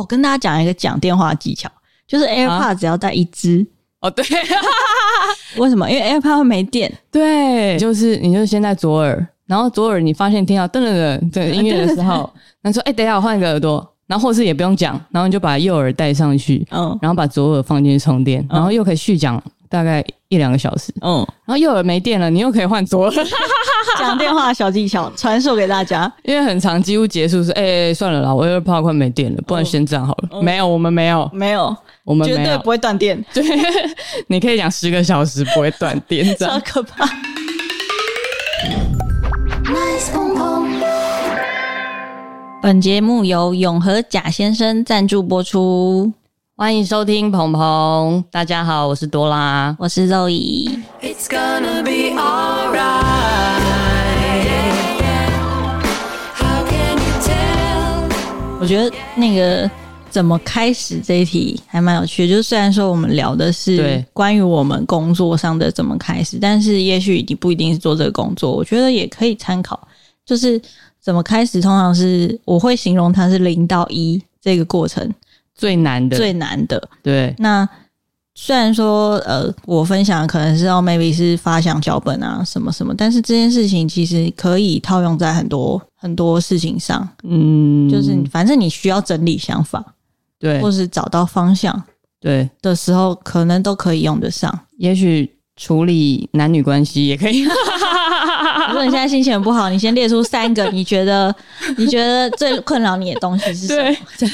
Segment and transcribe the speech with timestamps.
[0.00, 1.70] 哦，跟大家讲一个讲电话技巧，
[2.06, 3.66] 就是 AirPod 只要带一只。
[4.00, 4.24] 啊、哦，对，
[5.58, 5.90] 为什么？
[5.90, 6.90] 因为 AirPod 会没电。
[7.10, 12.30] 对，就是你就先在左耳，然后左耳你发现听到噔噔噔这音乐的时候，
[12.62, 19.40] 然后说：“哎，等一下，我换一个耳朵。”然后或是也不用讲，然后你就把右耳戴上去，嗯，然后把左耳放进去充电，然后又可以续讲
[19.70, 23.04] 大概一两个小时，嗯，然后右耳没电了，你又可以换左。
[23.04, 23.14] 耳。
[23.98, 30.28] 讲电话小技巧传授给大家，因为很长，几乎结束是哎、欸，算了啦，我 AirPod 快没电了，不然先这样好了。
[30.32, 33.22] 嗯、没有，我们没有，没有，我们绝对不会断电。
[33.32, 33.44] 对，
[34.26, 36.58] 你可以讲十个小时不会断电，这样。
[36.58, 37.08] 超可怕。
[42.62, 46.12] 本节目由永和贾先生赞助播出，
[46.60, 48.22] 欢迎收听鹏鹏。
[48.30, 50.68] 大家好，我是多拉，我是肉姨。
[51.00, 53.00] It's gonna be alright.
[56.34, 58.60] How can you tell?
[58.60, 59.70] 我觉得那个
[60.10, 69.88] 怎么开始这一题还蛮有趣的，就是虽然说我们聊的是关于我们工作上的怎么开始，但是也许你不一定是做这个工作，我觉得也可以参考，
[70.26, 70.60] 就是。
[71.02, 71.62] 怎么开始？
[71.62, 75.02] 通常是我会形容它是零到一这个过程
[75.60, 76.88] 最难的，最难的。
[77.02, 77.34] 对。
[77.38, 77.68] 那
[78.34, 87.06] 虽然说，呃，我分享的可能是要 maybe 是发想脚本啊，什么什么，但是这件事情其实可以套用在很多很多事情上。
[87.24, 89.84] 嗯，就是反正你需要整理想法，
[90.38, 91.82] 对，或是找到方向，
[92.18, 94.58] 对的时候，可能都可以用得上。
[94.78, 95.30] 也许
[95.60, 97.42] 处理男女关系也可以。
[98.68, 101.34] 如果你现在心情很不好，你先列出三个你觉得
[101.76, 103.96] 你觉得最困扰你的东西是什么？
[104.18, 104.30] 对，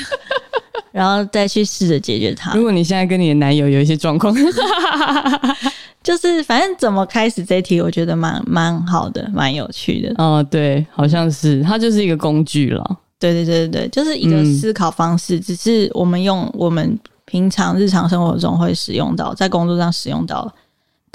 [0.93, 2.55] 然后再去试着解决它。
[2.55, 4.33] 如果你现在跟你的男友有一些状况，
[6.05, 10.15] 就是反正怎么开始这一题，我觉得蛮蛮好的，蛮有趣的。
[10.23, 12.99] 哦，对，好像是它就是一个工具了。
[13.19, 20.53] 对对对对对，就是一个思考方式，嗯、只是我们用我们平常日常生活中会使用到，在工作上使用到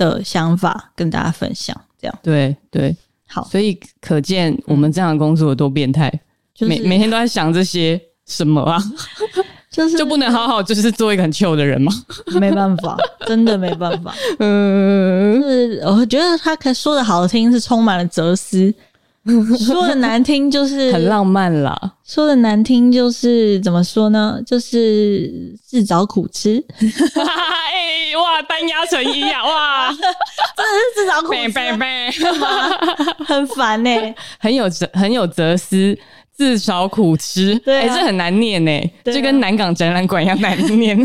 [0.01, 1.79] 的想法跟大家分享。
[1.99, 2.95] 这样对对。
[3.27, 6.11] 好，所以可见我们这样的工作有多变态，
[6.53, 8.77] 就是每每天都在想这些什么啊？
[9.71, 11.93] 就是就不能好好就是做一个很糗的人吗？
[12.41, 14.13] 没办法，真的没办法。
[14.39, 18.73] 嗯，就是我觉得他可说的好听是充满了哲思，
[19.65, 21.93] 说的难听就是很浪漫啦。
[22.03, 24.41] 说的难听就是怎么说呢？
[24.45, 26.61] 就是自找苦吃。
[28.43, 29.43] 单压成一呀！
[29.43, 32.23] 哇， 真的是自找苦吃，
[33.25, 35.97] 很烦呢、欸，很有哲很有哲思，
[36.31, 37.55] 自找苦吃。
[37.59, 40.97] 对、啊，哎、欸，这很难念呢、欸，啊、就跟南港展览馆一样难念。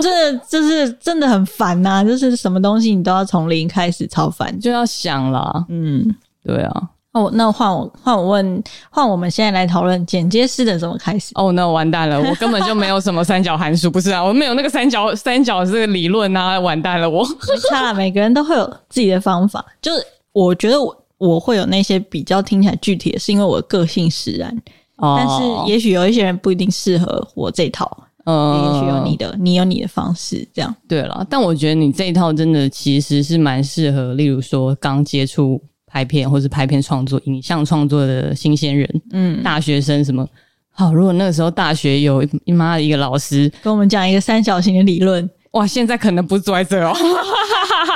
[0.00, 5.64] 真的就是真的很烦呐、啊，就是什么东西你都要从零开始，超烦，就要想了。
[5.68, 6.14] 嗯，
[6.44, 6.82] 对啊。
[7.16, 11.32] 哦，那换我换我问，换我们现在来讨论剪接师的怎么开始？
[11.34, 17.26] 哦，那完蛋了，我根本就没有什么三角函数，不是啊，我没有那个三角三角这个理论啊，完蛋了我，
[17.70, 24.54] 差，每个人都会有自己的方法，就是我觉得我我会有那些比较听起来具体的，是因为我的个性使然，
[24.96, 27.90] 哦、但是也许有一些人不一定适合我这套，
[28.26, 35.58] 嗯，也许有你的，你有你的方式，这样对了，但我觉得你这一套真的其实是蛮适合，例如说刚接触。
[35.96, 40.28] 拍片或是拍片创作、影像创作的新鲜人，嗯，大学生什么
[40.70, 40.92] 好？
[40.92, 46.94] 如果那个时候大学有一妈的一个老师跟我们讲一个三角形的理论，哇，现在可能不坐在这哦。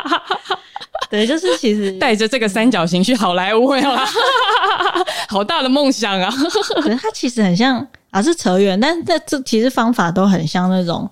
[1.10, 4.06] 对，就是其实带着这个三角形去好莱坞呀，
[5.28, 6.32] 好大的梦想啊！
[6.80, 11.06] 可是它其实很像啊，是扯远，但这这其实方法都很像那种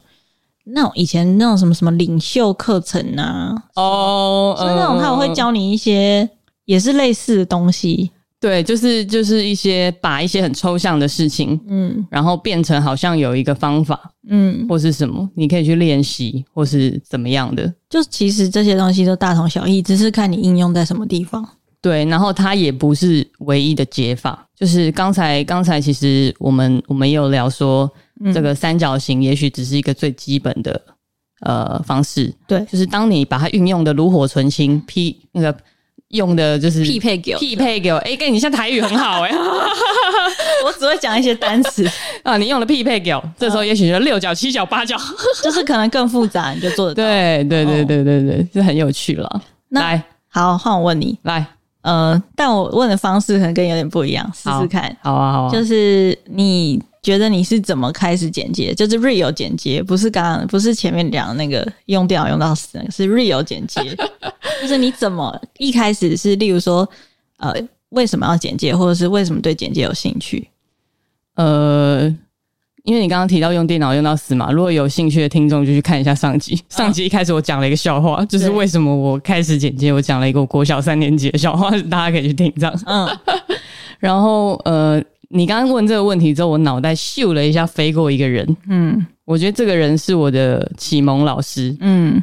[0.64, 6.26] 那种以前那种什么什么领袖课程啊，哦，所以那种他们会教你一些。
[6.68, 13.98] 也是类似的东西，对，就是就是一些把一些很抽象的事情，嗯，然后变成好像有一个方法，
[14.28, 17.72] 嗯，或是什么，你可以去练习，或是怎么样的。
[17.88, 21.42] 就其实这些东西都大同小异，只是看你应用在什么地方。
[21.80, 24.46] 对，然后它也不是唯一的解法。
[24.54, 27.90] 就是刚才刚才其实我们我们也有聊说，
[28.22, 30.78] 嗯，这个三角形也许只是一个最基本的
[31.40, 32.30] 呃方式。
[32.46, 35.56] 对，就是当你把它运用的炉火纯青，P 那个。
[36.10, 39.30] 用的就是匹配给匹配给我，哎，跟你像台语很好哎，
[40.64, 41.86] 我只会讲一些单词
[42.24, 44.96] 啊，你用了匹配给我，这时候也许就六角、七角、八角，
[45.44, 47.02] 就是可能更复杂，你就做得到。
[47.02, 49.42] 对对对对对对，就很有趣了。
[49.70, 51.44] 来，好，换我问你，来，
[51.82, 54.96] 呃，但我问的方式可能跟有点不一样，试试看。
[55.02, 56.82] 好啊，好啊，就是你。
[57.00, 58.74] 觉得你是怎么开始剪接？
[58.74, 63.80] 就是 real 剪接，不是刚刚不是前面讲的那个用电脑用到死，是 real 剪接。
[64.60, 66.88] 就是你怎么一开始是，例如说，
[67.38, 67.54] 呃，
[67.90, 70.48] 为什么要简介，或者是为什么对简介有兴趣？
[71.34, 72.02] 呃，
[72.84, 76.60] 因为你刚刚提到用电脑用到死嘛，如果有兴趣的听众就去看一下上集。
[76.68, 82.82] 上集一开始我讲了一个笑话，嗯、就是为什么我开始简介，我讲了一个我国小三年级的笑话，大家可以去听这样。
[82.86, 83.08] 嗯，
[84.00, 88.56] 然后呃，你刚刚问这个问题之后，我脑袋咻了一下飞过一个人。
[88.68, 91.76] 嗯，我觉得这个人是我的启蒙老师。
[91.80, 92.22] 嗯，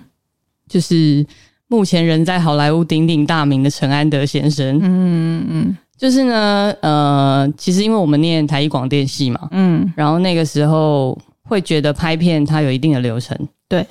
[0.68, 1.26] 就是
[1.68, 4.78] 目前人在好莱坞鼎鼎大名的陈安德先生。
[4.78, 5.78] 嗯嗯嗯。
[5.98, 13.36] 就是呢，呃，其实因为我们念台艺广电系嘛，嗯，然后那个时候会觉得拍片它有一定的流程，
[13.70, 13.88] 对，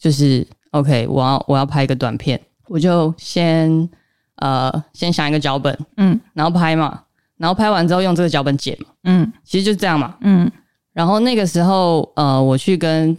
[0.00, 3.86] 就是 OK，我要我要拍一个短片，我就先
[4.36, 6.98] 呃先想一个脚本，嗯，然后拍嘛，
[7.36, 10.50] 然后拍完之后用这个脚本剪嘛，嗯，其实就是这样嘛，嗯，
[10.94, 13.14] 然后那个时候呃我去跟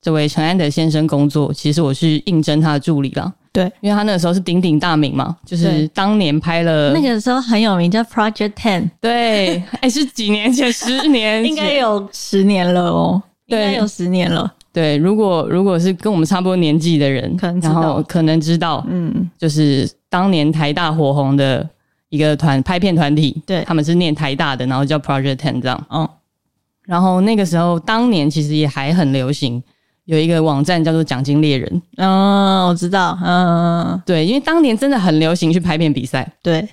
[0.00, 3.30] 这位陈安德先生工作，其实我是应征他的助理啦。
[3.54, 8.90] 对，因为他那个时候是鼎鼎大名嘛，就是当年拍了那个时候很有名，叫 Project Ten。
[9.00, 10.72] 对，哎，是几年前？
[10.72, 11.42] 十年？
[11.46, 13.22] 应该有十年了哦。
[13.46, 14.52] 对，应该有十年了。
[14.72, 21.64] 对，如果如果是跟我们差不多年纪的人，可能知道，可能知道，嗯，就是当年台大火红的
[22.08, 25.86] 一个团拍片团体，对，他们是念台大的，然后叫 Project Ten 这样。
[25.90, 26.08] 嗯，
[26.86, 29.62] 然后那个时候，当年其实也还很流行。
[30.04, 36.68] 有一个网站叫做奖金猎人，嗯，我知道，嗯，对，因为当年真的很流行去拍片比赛，对。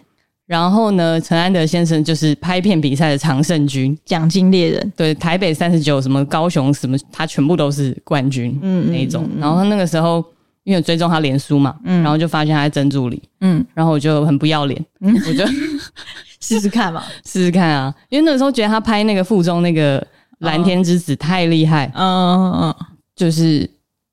[0.47, 9.29] 然后呢，陈安德先生就是拍片比赛的常胜军，奖金猎人，对，台北三十九，什么高雄什么，他全部都是冠军，嗯，那一种。
[9.39, 10.21] 然后那个时候，
[10.65, 15.45] 因为追踪他脸书嘛，嗯，然后就发现他在真助理，嗯，然后我就很不要脸，嗯，我就
[16.41, 20.05] 试试看嘛， 试试看啊，因为那个时候觉得他拍那个附中那个
[20.39, 22.75] 蓝天之子太厉害，嗯嗯嗯。
[23.21, 23.69] 就是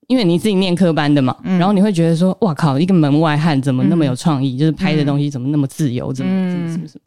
[0.07, 4.55] 因为你自己念科班的嘛，嗯、然后你会觉得说，哇靠，一个门外汉怎么那么有创意？
[4.55, 6.13] 嗯、就是拍的东西怎么那么自由？
[6.13, 7.05] 怎么怎么怎么怎么？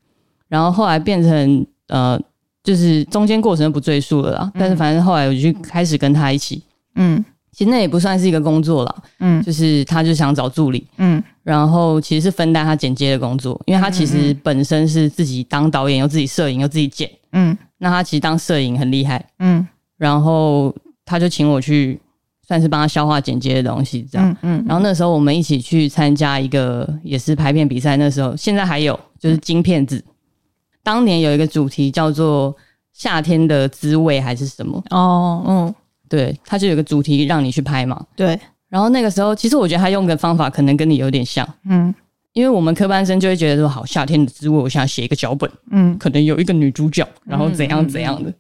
[0.48, 2.20] 然后后来变成呃，
[2.64, 4.52] 就是中间过程就不赘述了啦。
[4.52, 6.64] 嗯、但是反正后来我就开始跟他一起，
[6.96, 19.68] 嗯，其实那也不算是一个工作了，嗯，就是他就想找助理，嗯，然后其实是分担他剪接的工作，因为他其实本身是自己当导演，又自己摄影，又自己剪，嗯，那他其实当摄影很厉害，嗯，
[20.00, 20.76] 然后。
[21.06, 22.00] 他就请我去，
[22.48, 24.30] 算是帮他消化剪接的东西，这样。
[24.42, 24.66] 嗯嗯。
[24.68, 30.04] 然后那时候我们一起去参加一个也是拍片比赛，那时候现在还有就是金片子，
[30.84, 32.56] 当年有一个主题叫做
[32.94, 34.84] 夏天的滋味还是什么？
[34.90, 35.76] 哦，嗯，
[36.08, 38.06] 对，他就有个主题让你去拍嘛。
[38.16, 38.40] 对。
[38.70, 41.94] 然后那个时候，其实我觉得他用的方法可能跟你有点像，嗯，
[42.34, 48.34] 因为我们科班生就会觉得说，好，夏天的滋味，我想写一个脚本，嗯，可能有一个女主角，然后怎样怎样的。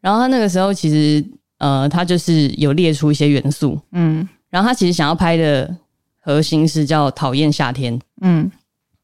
[0.00, 1.24] 然后他那个时候其实。
[1.58, 5.74] 呃，他就是有列出一些元素，嗯，然后他其实想要拍的
[6.20, 8.50] 核心是叫讨厌夏天，嗯，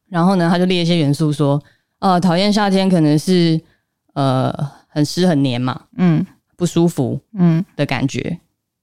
[0.09, 1.61] 然后呢，他就列一些元素说，
[1.99, 3.59] 呃，讨厌夏天可能是
[4.13, 4.53] 呃
[4.87, 6.25] 很湿很黏嘛，嗯，
[6.55, 7.63] 不舒服，嗯。
[7.75, 8.19] 的感觉，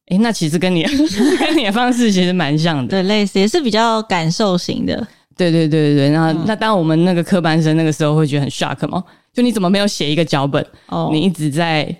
[0.08, 0.82] 诶、嗯，那其实跟你
[1.40, 4.96] 跟你的方式其实蛮像的，对，类似也是比较感受型的，
[5.36, 9.02] 对对对对对，那、嗯、那当我们那个科班生那个时候会觉得很 shock 吗？
[9.32, 10.62] 就你怎么没有写一个脚本？
[10.88, 11.96] 哦，你一直在。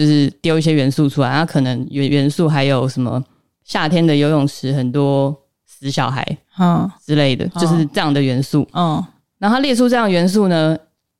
[0.00, 3.22] 就是丢一些元素出来，然后可能元元素还有什么
[3.64, 6.26] 夏天的游泳池很多死小孩，
[6.58, 8.66] 嗯之类的，嗯、就是这样的元素。
[8.72, 9.04] 嗯，
[9.36, 10.74] 然后他列出这样的元素呢，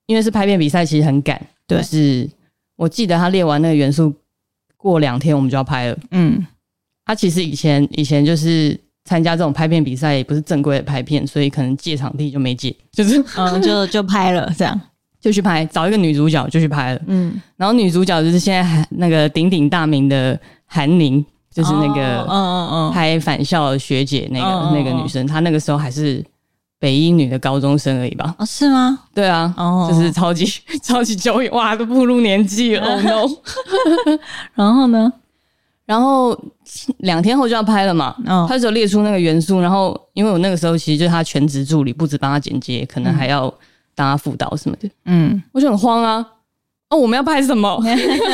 [0.06, 1.38] 因为是拍片比赛，其实很赶。
[1.66, 2.26] 对，就是
[2.76, 4.14] 我记得他列完那个元素，
[4.78, 5.98] 过两天我们就要拍了。
[6.12, 6.42] 嗯，
[7.04, 14.80] 他其实以前以前就是参加这种拍片比赛，也不是正规的拍片，所以可能借场地就没借， 就是嗯就就拍了这样。
[15.20, 17.00] 就去拍，找一个女主角就去拍了。
[17.06, 26.24] 嗯，然后女主角就是现在还那个鼎鼎大名的韩宁，就是那个嗯嗯嗯拍返校的学姐那个、那个女生，她那个时候还是
[26.78, 28.34] 北一女的高中生而已吧？
[28.38, 28.98] 哦，是吗？
[29.14, 30.46] 对啊，哦，就是超级
[30.82, 33.28] 超级久远，哇，都步入年纪了， Oh no！
[34.54, 35.12] 然后呢？
[35.86, 36.38] 然后
[36.98, 43.52] 两天后就要拍了嘛，哦，他就列出那个元素，然后因为我那个时候其实就是他全职助理，不止帮他剪接，可能还要、
[44.00, 44.02] 嗯。
[44.02, 46.26] 帮他辅导什么的，嗯，我就很慌啊，
[46.88, 47.78] 哦，我们要拍什么？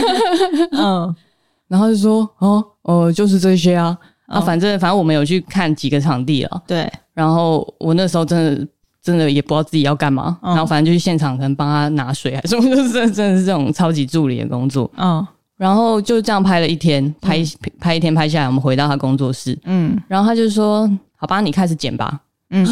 [0.73, 1.15] 嗯，
[1.67, 3.97] 然后就说，哦，呃，就是这些啊，
[4.27, 8.69] 啊，反正反正我们有去看几个场地了，对，然后我那时候真的
[9.03, 17.43] 真的也不知道自己要干嘛，然后反正就去现场可能帮他拿水还是什么， 就是真的真的是这种超级助理的工作，嗯，然后就这样拍了一天，拍
[17.81, 22.21] 拍一天拍下来，我们回到他工作室，嗯，然后他就说，好吧，你开始剪吧，
[22.51, 22.65] 嗯。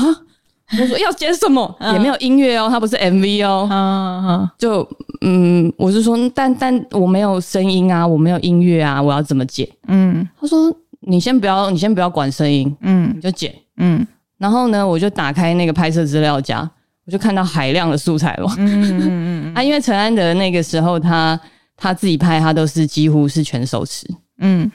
[0.80, 1.76] 我说要剪什么？
[1.92, 3.68] 也没有音乐哦，它不是 MV 哦。
[3.70, 4.88] 嗯嗯，就
[5.20, 9.68] 嗯，我是说，但但我没有声音啊，我没有音乐啊，我要怎么剪？
[9.88, 14.06] 嗯，他说你先不要，你先不要管声音，嗯，你就剪，嗯。
[14.38, 16.68] 然后呢，我就打开那个拍摄资料夹，
[17.06, 18.46] 我就看到海量的素材了。
[18.58, 19.54] 嗯嗯嗯嗯。
[19.56, 21.38] 啊，因为陈安德那个时候他
[21.76, 24.06] 他自己拍，他都是几乎是全手持，
[24.38, 24.70] 嗯，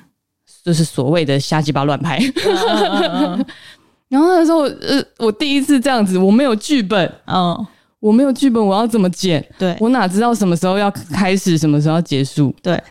[0.64, 2.20] 就是所谓的瞎鸡巴乱拍。
[4.10, 7.68] 然后那时候，呃，我第一次这样子，我没有剧本，嗯，
[8.00, 9.44] 我没有剧本，我要怎么剪？
[9.58, 12.54] 对，我哪知道什么时候要开始，什么时候要结束？
[12.62, 12.82] 对，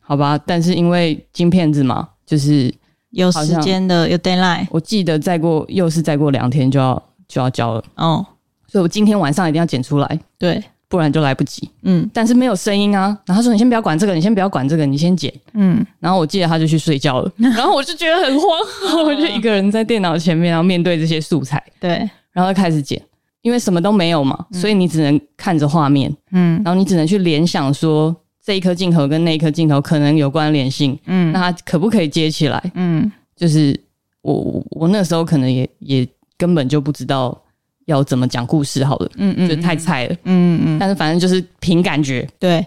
[0.00, 0.38] 好吧。
[0.44, 2.74] 但是因为金片子嘛，就是
[3.10, 4.66] 有时间的，有 deadline。
[4.70, 8.26] 我记得再过又是再过两天就要就要交了，哦，
[8.66, 10.20] 所以我今天晚上一定要剪出来。
[10.38, 10.62] 对。
[10.92, 11.66] 不然就来不及。
[11.84, 13.06] 嗯，但是没有声音啊。
[13.24, 17.32] 然后他说：“你先不要管这个，你先不要管这个，你先剪。”嗯，然后我记得他就去睡觉了。
[17.40, 18.46] 然后我就觉得很慌，
[19.06, 21.62] 我就一个人在电脑前面，然后面对这些素材。
[21.80, 23.00] 对，然后就开始剪，
[23.40, 26.14] 因为什么都没有嘛，所以你只能看着画面。
[26.32, 30.98] 嗯，然后你只能去联想说这一颗镜头跟那一颗镜头可能有关联性。
[31.06, 32.62] 嗯，那它可不可以接起来？
[32.74, 33.74] 嗯，就是
[34.20, 36.06] 我我那时候可能也也
[36.36, 37.41] 根本就不知道。
[37.86, 38.84] 要怎么讲故事？
[38.84, 40.78] 好了，嗯嗯，就太菜了，嗯嗯嗯。
[40.78, 42.64] 但是反正就是凭感觉，对，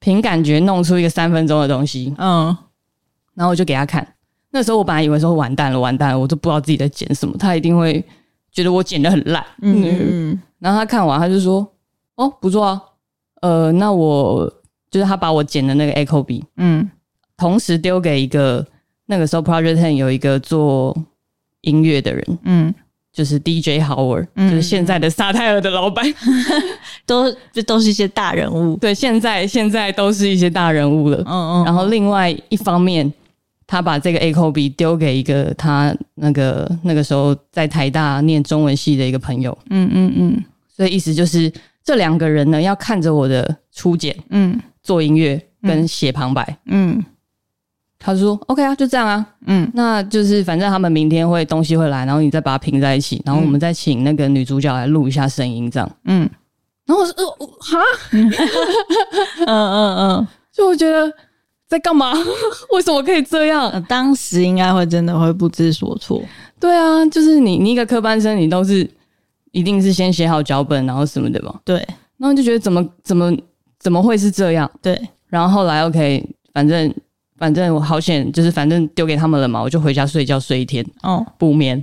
[0.00, 2.56] 凭感觉弄出一个三分钟的东西，嗯。
[3.34, 4.06] 然后我就给他看。
[4.50, 7.36] 那时候我本来以为说完蛋了，完蛋了，我都不知道自己在剪什么。
[7.38, 8.04] 他一定会
[8.50, 10.42] 觉得我剪的很烂，嗯嗯。
[10.58, 11.66] 然后他看完，他就说
[12.16, 12.82] ：“哦，不错啊，
[13.42, 14.52] 呃，那我
[14.90, 16.90] 就是他把我剪的那个 Echo 笔，嗯，
[17.36, 18.66] 同时丢给一个
[19.06, 20.96] 那个时候 Project Ten 有一个做
[21.60, 22.74] 音乐的人，嗯。”
[23.12, 26.04] 就是 DJ Howard，嗯，就是现在的萨泰尔的老板，
[27.04, 28.76] 都这都是一些大人物。
[28.76, 31.18] 对，现在现在都是一些大人物了。
[31.26, 31.64] 嗯嗯。
[31.64, 33.12] 然后另外一方面，
[33.66, 39.56] 他把这个 Echo 笔丢给一个他那个那个时候在台大念中文系的一个朋友。
[39.70, 40.44] 嗯嗯嗯。
[40.68, 47.04] 所以意思就是这两个人呢，要看着我的初剪，嗯，做音乐跟写旁白，嗯。
[48.00, 56.28] 他就说：“OK 啊，就这样啊，嗯，那就是反正他们明天会东西会来，然后你再把它拼在一起，然后我们再请那个女主角来录一下声音，这样，嗯，
[56.86, 57.78] 然后我说，呃，哈，
[59.46, 61.12] 嗯嗯嗯， 就我觉得
[61.66, 62.12] 在干嘛？
[62.72, 63.82] 为什么可以这样？
[63.88, 66.22] 当时应该会真的会不知所措。
[66.60, 68.88] 对啊，就是你你一个科班生，你都是
[69.50, 71.76] 一定是先写好脚本，然后什么的吧，对，
[72.16, 73.36] 然后就觉得怎么怎么
[73.80, 74.70] 怎么会是这样？
[74.80, 76.24] 对，然后后来 OK，
[76.54, 76.94] 反正。”
[77.38, 81.82] 反正我好险，就是反正丢给他们了嘛，我就回家睡觉睡一天，哦，补眠，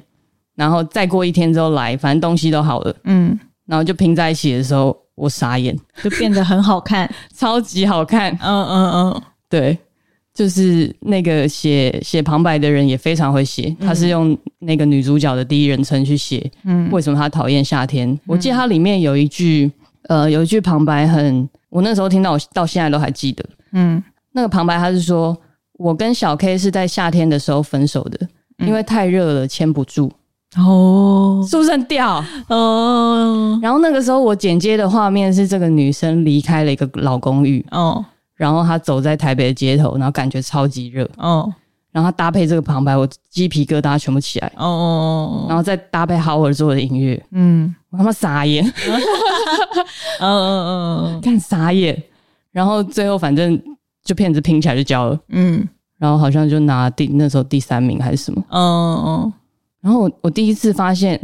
[0.53, 9.77] 然后再过一天之后来，反正东西都好了，嗯，然后就拼在一起的时候，我傻眼，就变得很好看， 超级好看，嗯嗯嗯，对，
[10.33, 18.09] 就是那个写写旁白的人也非常会写，他是用那个女主角的第一人称去写，嗯，为什么他讨厌夏天？
[18.09, 19.71] 嗯，我记得他里面有一句，
[20.09, 25.33] 呃，有一句旁白很，我那时候听到，我到现在都还记得，嗯，那个旁白他是说。
[25.77, 28.27] 我跟小 K 是在夏天的时候分手的，
[28.59, 30.11] 因为太热了，牵不住。
[30.57, 32.23] 哦，是不是很屌？
[32.47, 38.05] 哦，然后那个时候我剪接的画面是这个女生离开了一个老公寓，哦，
[38.35, 41.53] 然后她走在台北的街头，然后感觉超级热，哦，
[41.91, 48.63] 然后她搭配这个旁白，我鸡皮疙瘩全部起来，哦哦哦，然后再搭配 Howard 做的音乐，嗯，我他妈傻眼，
[50.21, 52.01] 嗯嗯嗯，看傻眼，
[52.53, 53.61] 然后最后反正。
[54.05, 59.33] 就片子拼起来就交了，嗯，然后好像就拿第那时候第三名还是什么，嗯
[59.81, 61.19] 然后我我第一次发现，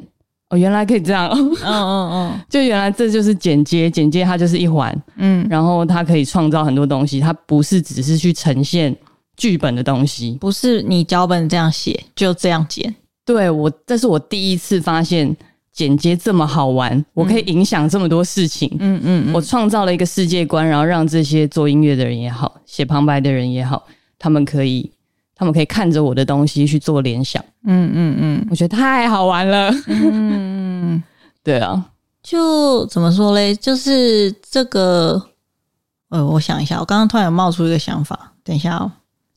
[0.49, 8.95] 哦，原来可以这样，嗯嗯嗯， 就原来这就是剪接，剪接它就是一环，嗯，然后它可以创造很多东西，它不是只是去呈现
[9.37, 12.93] 剧本的东西，不是你脚本这样写就这样剪，
[13.25, 15.35] 对，我这是我第一次发现。
[15.73, 18.69] 剪接这么好玩，我可以影响这么多事情。
[18.79, 23.87] 嗯嗯，嗯，我创造了一个世界观，然后让这些做音乐的人也好，写旁白的人也好，
[24.19, 24.91] 他们可以，
[25.33, 27.43] 他们可以看着我的东西去做联想。
[27.63, 29.71] 嗯嗯嗯，我觉得太好玩了。
[29.87, 31.03] 嗯嗯，
[31.41, 31.85] 对啊，
[32.21, 33.55] 就怎么说嘞？
[33.55, 35.21] 就是这个，
[36.09, 38.91] 呃，我想一下，我刚刚突然有冒出一个想法，等一下哦，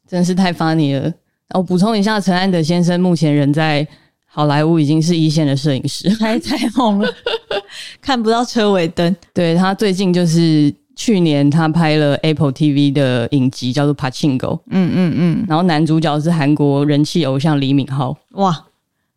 [0.08, 1.12] 真是太 funny 了。
[1.50, 3.86] 我补充一下，陈安德先生目前人在。
[4.34, 7.08] 好莱坞已经是一线的摄影师，太太红了，
[8.02, 9.14] 看不到车尾灯。
[9.32, 14.38] 对，他最近就是去年他拍了 Apple TV 的影集，叫做《Pachinko》。
[14.70, 15.44] 嗯嗯嗯。
[15.48, 18.12] 然后男主角是韩国人气偶像李敏镐。
[18.32, 18.64] 哇，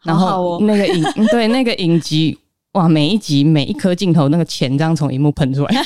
[0.04, 2.38] 然后那个影 对那个影集
[2.74, 5.84] 哇，每一集每一颗镜头那个钱这样从荧幕喷出来，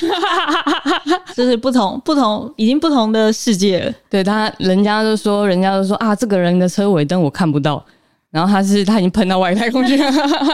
[1.34, 3.94] 就是不同不同已经不同的世界了。
[4.10, 7.82] 对他，人家都说，人家都说啊，这个人的车尾灯我看不到。
[8.32, 10.06] 然后他是他已经喷到外太空去了，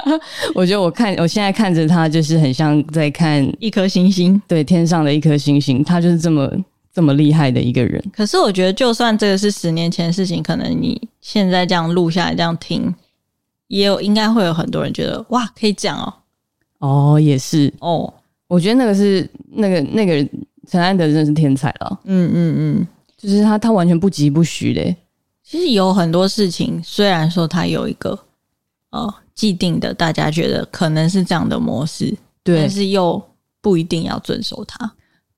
[0.55, 6.51] 我觉得我看我现在看着他就是很像在看一颗星星，对，天上的一颗星星，他就是这么
[6.91, 8.03] 这么厉害的一个人。
[8.11, 12.91] 可是我觉得，就算这个是十年前的事情，可能你现在这样录下来这样听，
[13.67, 16.13] 也有应该会有很多人觉得哇，可以讲哦，
[16.79, 18.11] 哦，也是哦，
[18.47, 20.27] 我觉得那个是那个那个
[20.67, 21.99] 陈安德真的是天才了。
[22.05, 24.95] 嗯嗯嗯，就是他，他完全不疾不徐的。
[25.49, 28.19] 其实有很多事情，虽然说它有一个
[28.89, 32.13] 呃既定的，大家觉得可能是这样的模式，
[32.43, 33.23] 对，但是又
[33.61, 34.91] 不一定要遵守它。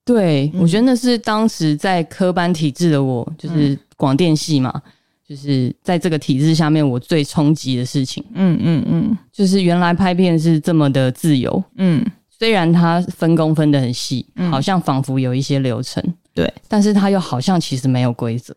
[0.04, 4.82] 对，嗯、我觉得那是当时在科班体制的我，就是广电系嘛，嗯、
[5.28, 8.26] 就是在这个体制下面，我最冲击的事情。
[8.34, 11.64] 嗯嗯嗯，就是原来拍片是这么的自由。
[11.76, 16.04] 嗯，虽然它分工分得很细，嗯、好像仿佛有一些流程。
[16.34, 18.56] 对，但是它又好像其实没有规则。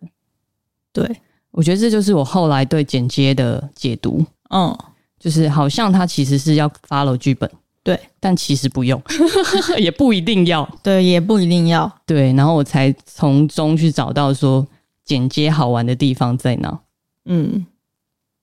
[0.95, 1.05] 对，
[1.53, 4.25] 我觉得这就是我后来对剪接的解读。
[4.51, 4.77] 嗯，
[5.19, 7.51] 就是好像它其实是要 follow 剧本。
[7.85, 9.03] 对，但其实不用，
[9.77, 10.69] 也不一定要。
[10.85, 11.91] 对，也不一定要。
[12.07, 14.65] 对，然后我才从中去找到说
[15.05, 16.81] 剪接好玩的地方在哪。
[17.25, 17.67] 嗯，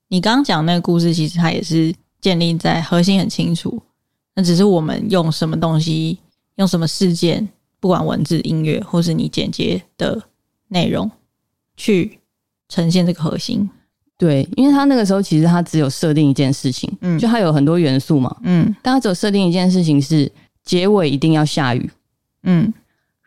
[0.08, 3.80] 你刚刚讲那个故事，其实它也是建立在核心很清楚，
[4.34, 6.18] 那只是我们用什么东西，
[6.56, 7.48] 用什么事件，
[7.80, 10.22] 不管文字、音乐，或是你剪接的
[10.68, 11.10] 内容，
[11.78, 12.19] 去
[12.70, 13.68] 呈现这个核心。
[14.16, 20.30] 对，因为他那个时候其实他只有设定一件事情，嗯，就他有很多元素嘛，嗯，但他只有设定一件事情是
[20.62, 21.90] 结尾一定要下雨，
[22.42, 22.70] 嗯，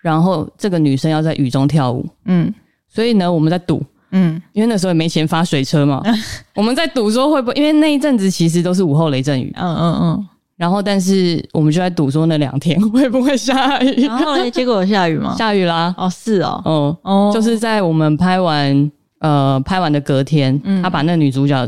[0.03, 2.53] 然后这个女生要在雨中跳舞，嗯，
[2.87, 5.99] 所以呢，我们在赌，嗯，因为那时候也没钱发水车嘛，
[6.53, 15.33] 我们在赌说会不会，因为那一阵子其实都是午后雷阵雨，嗯嗯嗯，然后但是我们就在赌说那两天会不会下雨，然后呢，结果有下雨吗？
[15.39, 18.91] 下雨啦，哦，是哦，哦哦，就是在我们拍完。
[19.23, 21.65] 呃，拍完的隔天，嗯、他把那女主角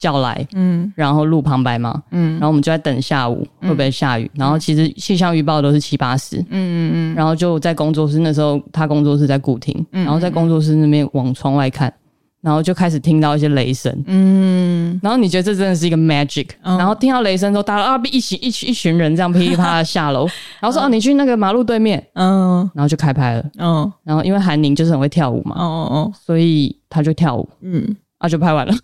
[0.00, 11.92] 叫来，嗯，然后录旁白嘛，嗯，然后我们就在等下午会不会下雨，嗯、然后其实气象预报都是七八十，嗯嗯嗯，然后就在工作室，那时候他工作室在古亭，嗯，然后在工作室那边往窗外看，
[12.40, 20.26] 然后就开始听到一些雷声，嗯，然后你觉得这真的是一个 magic，、嗯、然后听到雷声之后，大家啊，一起一群一群人这样噼里啪啦下楼，
[20.60, 26.74] 然后说啊，你去那个马路对面，嗯，然后就开拍了，嗯，然后因为韩宁就是很会跳舞嘛，哦哦哦，所以。
[26.90, 28.74] 他就跳舞，嗯，啊，就拍完了，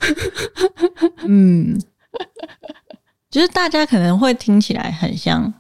[1.26, 1.80] 嗯，
[3.30, 5.50] 就是大家可能会听起来很像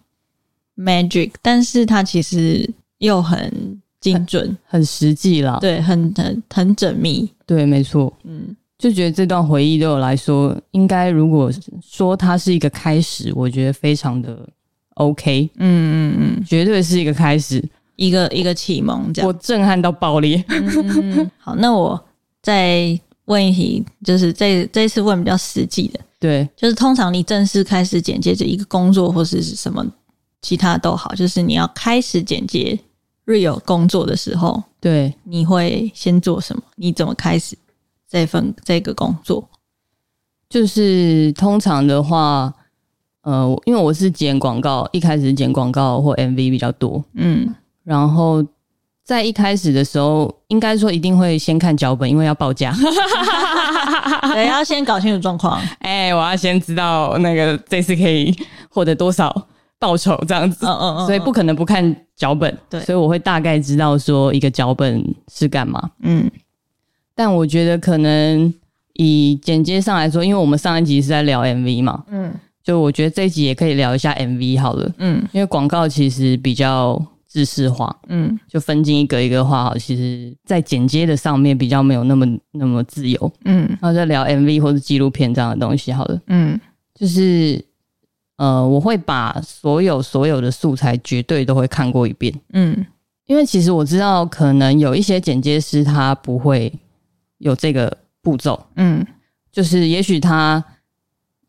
[0.76, 3.80] magic，但是它其实又很
[4.12, 11.50] 精准、很，很实际啦，对，很很很缜密，对，没错，嗯，就觉得这段回忆对我来说，应该如果
[11.82, 14.48] 说它是一个开始，我觉得非常的
[14.94, 17.62] OK，嗯嗯嗯，绝对是一个开始，
[17.96, 22.00] 一个一个启蒙，这样，我震撼到爆裂，嗯，好，那我。
[22.44, 29.82] 再问一题，就是这这次问比较实际的，对，就是通常你正式开始剪接这一个工作或是什么
[30.42, 32.78] 其他都好，就是你要开始剪接
[33.26, 36.62] real 工作的时候，对，你会先做什么？
[36.76, 37.56] 你怎么开始
[38.08, 39.48] 这份这个工作？
[40.48, 42.52] 就是通常的话，
[43.22, 48.44] 呃，因为我是剪广告，一开始剪广告或 MV 比较多，嗯，然后。
[49.06, 52.74] 在一开始的时候，应该说一定会先看脚本，因为要报价，
[54.32, 55.60] 对，要先搞清楚状况。
[55.80, 58.34] 哎、欸，我要先知道那个这次可以
[58.70, 59.46] 获得多少
[59.84, 60.64] 报酬，这样子。
[60.64, 61.06] 嗯嗯嗯。
[61.06, 62.56] 所以不可能不看脚本。
[62.70, 62.80] 对。
[62.80, 65.90] 所以我会大概知道说一个脚本是干嘛。
[66.00, 66.30] 嗯。
[67.14, 68.52] 但我觉得可能
[68.94, 72.02] 以剪接上来说，因为我们上一集是在聊 MV 嘛。
[72.08, 72.32] 嗯。
[72.62, 74.90] 就我觉得这一集也可以聊一下 MV 好了。
[74.98, 75.22] 嗯。
[75.32, 77.00] 因为广告其实比较。
[77.34, 86.56] 制式化，嗯，就分镜一格一个画好，其实，在剪接的上面比较没有那么那么自由，嗯，然后再聊 MV 或者纪录片这样的东西，好了，嗯，
[86.94, 87.60] 就是，
[88.36, 92.84] 呃，我会把所有所有的素材绝对都会看过一遍，嗯，
[93.26, 96.72] 因为其实我知道，可能有一些剪接师他不会
[97.38, 99.06] 有这个步骤，嗯，
[99.52, 100.62] 就是也许他。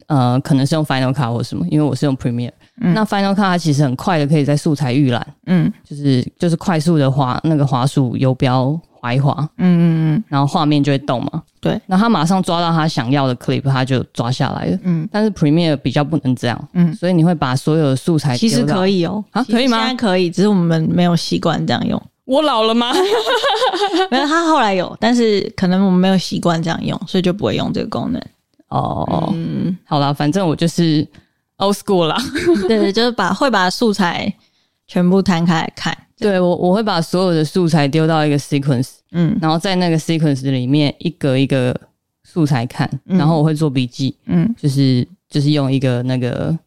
[0.07, 2.51] 呃，可能是用 Final Cut 或什么，因为我是用 Premiere。
[2.79, 11.43] 嗯，那 Final Cut 它其实很快的，可以在素材预览，嗯，就是就是快速的滑那个滑鼠游标滑一滑，嗯嗯嗯，然后画面就会动嘛。
[11.61, 14.79] 对，那他马上抓到他想要的 clip，他就抓下来了。
[14.83, 19.77] 嗯，但是 Premiere 比较不能这样，嗯，所以你会把所有的素材其实可以哦，啊，可以吗？
[19.77, 22.01] 现在可以，只是我们没有习惯这样用。
[22.25, 22.91] 我老了吗？
[24.09, 28.19] 没有，他后来有，但是可能我们没有习惯这样用，所以就不会用这个功能。
[28.69, 31.07] 哦，嗯，好啦，反正我就是
[31.57, 32.17] old school 啦。
[32.67, 34.33] 对对，就是把会把素材
[34.87, 35.95] 全部摊开来看。
[36.17, 41.75] 对，我我会把所有的素材丢到一个 sequence，嗯，然后在那个 sequence 里面一格一个
[42.23, 46.57] 素材看，嗯、然后我会做笔记，嗯，就是就是用一个那个，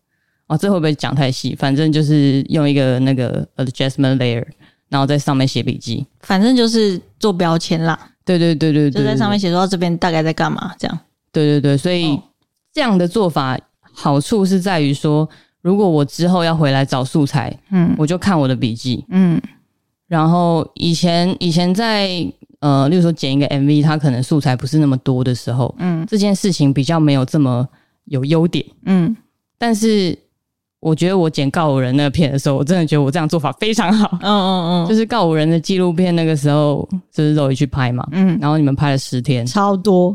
[0.48, 1.54] 哦，这会不会讲太细？
[1.54, 4.44] 反正就是用一个那个 adjustment layer，
[4.88, 6.06] 然后在上面写笔记。
[6.20, 7.98] 反正就是做标签啦。
[8.24, 10.98] 对对对对对，就在上面写说这边大概在干嘛这样。
[11.32, 12.20] 对对对，所以
[12.74, 15.26] 这样的做法好处是在于说，
[15.68, 19.38] 如果我之后要回来找素材，嗯，我就看我的笔记，嗯，
[20.06, 22.08] 然后以前以前在
[22.60, 27.68] 呃，例如说剪一个 MV，它可能素材不是那么多的时候，嗯，这件事情比较没有这么
[28.06, 29.14] 有优点，嗯，
[29.58, 30.18] 但是。
[30.80, 34.16] 我觉得我剪告五人那个片的时候，我真的觉得我这样做法非常好。
[34.22, 38.06] 嗯嗯嗯，就是告五人的纪录片，那个时候就是肉一去拍嘛。
[38.12, 40.14] 嗯，然后你们拍了十天，超多。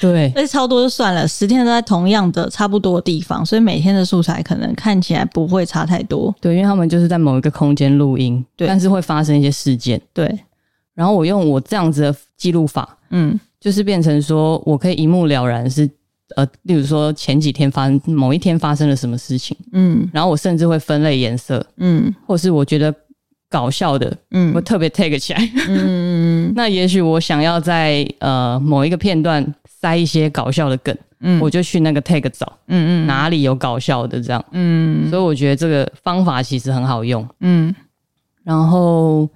[0.00, 6.34] 对，而且超多就算了，十天都在同样的差不多的地方，所以每天的素材可能看起来不会差太多。
[6.40, 10.00] 对，因为他们就是在某一个空间录音，对，但是会发生一些事件。
[10.12, 10.38] 对，
[10.94, 15.88] 然后我用我这样子的记录法，嗯，就是变成说我可以一目了然是。
[16.36, 22.94] 呃，例如说前几天发生某一天发生了什么事情，嗯，然后我甚至会分类颜色，嗯，或是我觉得
[23.48, 29.42] 搞笑的，嗯，我特别 take 起来，嗯， 那也许我想要在呃某一个片段
[29.80, 37.74] 塞一些搞笑的梗，嗯，我就去那个 take 找，嗯嗯，哪里有搞笑的这样，嗯，所以我觉得这个方法其实很好用，嗯，
[38.44, 39.28] 然后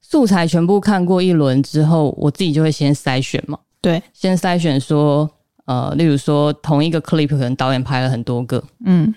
[0.00, 5.30] 素材全部看过一轮之后，我自己就会先筛选嘛，对，先筛选说。
[5.66, 9.12] 呃，例如说同一个 clip 可能导演拍了很多个，嗯，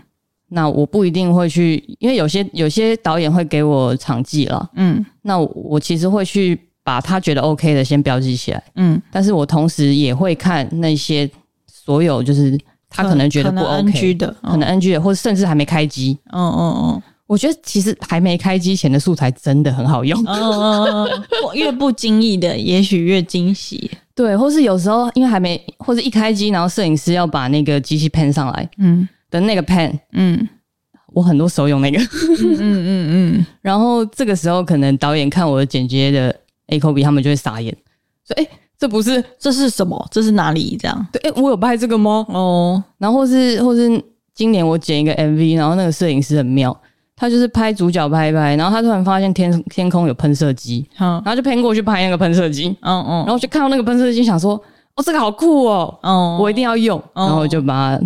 [0.47, 11.29] 那我不一定会去，因为有些有些导演会给我场记了，嗯，那我，我其实会去把他觉得 OK 的先标记起来，嗯，但是我同时也会看那些
[11.67, 12.57] 所有就是
[12.89, 23.89] 他可能觉得不 OK 的，可能 NG 的，或者甚至还没开机，嗯嗯嗯，我觉得其实还没开机前的素材真的很好用，嗯嗯嗯， 越不经意的，也许越惊喜。
[24.15, 30.45] 对，或是有时候因为还没，或者一开机，然后摄影师要把那个机器 pan 上来，嗯，的那个 pan，嗯，
[31.13, 33.07] 我很多时候用那个，嗯嗯嗯
[33.39, 36.35] 嗯， 然后这个时候可能导演看我的剪接的
[36.69, 37.75] A Kobe，他们就会傻眼，
[38.27, 40.07] 说，哎，这不是，这是什么？
[40.11, 40.77] 这是哪里？
[40.79, 42.25] 这样，对，哎，我有拍这个吗？
[42.29, 44.03] 哦，然后或是或是
[44.33, 46.75] 今年我剪一个 MV，然后那个摄影师很妙。
[47.21, 54.53] 他就是拍主角拍一拍，然后他突然发现天天空有喷射机，嗯，然后就偏过去拍那个喷射机，嗯嗯，然后就看到那个喷射机，想说，
[54.95, 58.01] 哦，这个好酷哦，嗯，我一定要用，然后就把它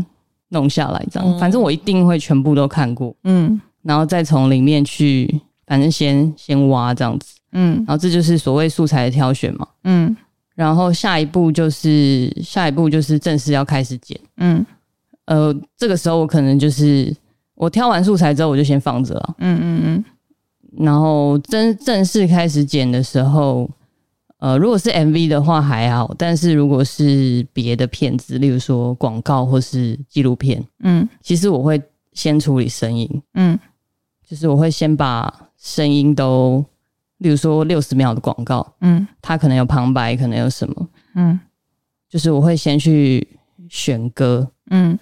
[0.50, 10.16] 弄下来，这样，反正我一定会全部都看过，嗯，然后再从里面去，反正先先挖这样子，嗯，然后这就是所谓素材的挑选嘛，嗯，
[10.56, 14.66] 然后下一步就是下一步就是正式要开始剪，嗯，
[15.26, 17.16] 呃，这个时候我可能就是。
[17.56, 19.36] 我挑完素材之后，我就先放着了。
[19.38, 20.06] 嗯嗯嗯。
[20.84, 23.70] 然后正正式开始剪的时候，
[24.40, 31.82] 呃，如果是 MV 的话还好，但是如果是别的片子，例如说广告或是纪录片，嗯，其实我会
[32.14, 33.08] 先处理声音。
[33.36, 33.58] 嗯，
[34.34, 36.66] 就是我会先把声音都，
[37.20, 41.40] 例如说六十秒的广告，嗯，它可能有旁白，可能有什么，嗯，
[42.10, 43.28] 就是我会先去
[43.70, 44.50] 选歌。
[44.72, 44.98] 嗯，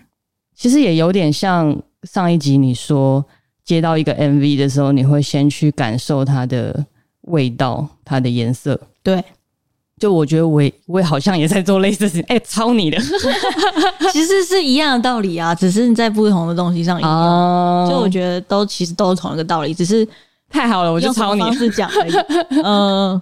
[0.53, 1.81] 其实也有点像。
[2.03, 3.23] 上一集你说
[3.63, 6.83] 接到一个 MV 的时候，你会先去感受它的
[7.21, 8.81] 味道、它的颜色。
[9.03, 9.23] 对，
[10.01, 12.97] 就我觉得我也我也好像也在做类似的事情，哎、欸，抄你的，
[14.11, 17.11] 其实是一样的道理啊，只是你在不同的东西上一样。
[17.11, 20.07] 哦、就我觉得都其实都是同一个道理，只是
[20.49, 22.11] 太好了，我就抄你是讲而已。
[22.65, 23.21] 嗯，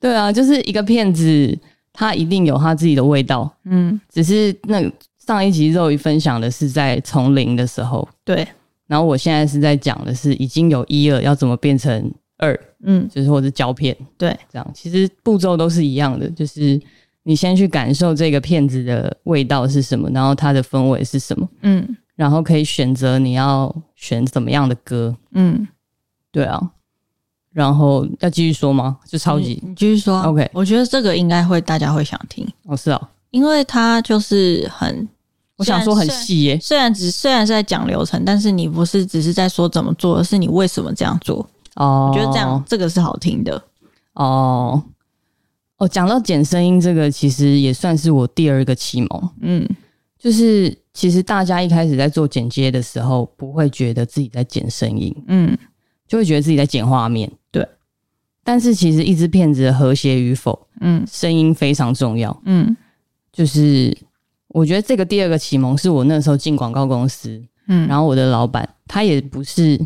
[0.00, 1.56] 对啊，就是一个骗子，
[1.92, 3.48] 他一定有他自己的味道。
[3.64, 4.82] 嗯，只是那。
[5.26, 8.46] 上一集肉鱼分享的是在从零的时候，对，
[8.86, 12.08] 然后我现在是在讲的是已经有一二，要怎么变成
[12.38, 16.80] 二，嗯，就是或者胶片，对，这样其实步骤都是一样的，就是
[17.22, 25.66] 你先去感受这个片子的味道是什么，然后它的氛围是什么，嗯，然后可以选择你要选怎么样的歌，嗯，
[26.30, 26.70] 对啊，
[27.52, 28.98] 然后要继续说吗？
[29.06, 35.08] 就超级，你继续说，OK，我觉得这个应该会大家会想听，哦，是哦，因为它就是很。
[35.58, 42.10] 我想说很细耶，虽然只虽然是在讲流程，但是你不是只是在说怎么做，而是你为什么这样做哦。
[42.12, 43.62] 我觉得这样这个是好听的
[44.14, 44.82] 哦
[45.78, 45.88] 哦。
[45.88, 49.30] 讲到剪声音这个，其实也算是我第二个启蒙。
[49.40, 49.66] 嗯，
[50.18, 55.56] 就是其实大家一开始在做剪接的时候，不会觉得自己在剪声音，嗯，
[56.08, 57.30] 就会觉得自己在剪画面。
[57.50, 57.66] 对，
[58.42, 62.36] 但是其实一支片子的和谐与否，嗯，声音非常重要。
[62.44, 62.76] 嗯，
[63.32, 63.96] 就是。
[64.50, 69.78] 我觉得这个第二个启蒙是我那时候进广告公司，嗯，然后我的老板他也不是，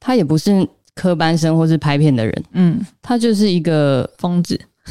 [0.00, 0.66] 他也不是
[1.00, 4.60] 科班生或是拍片的人，嗯，他就是一个疯子。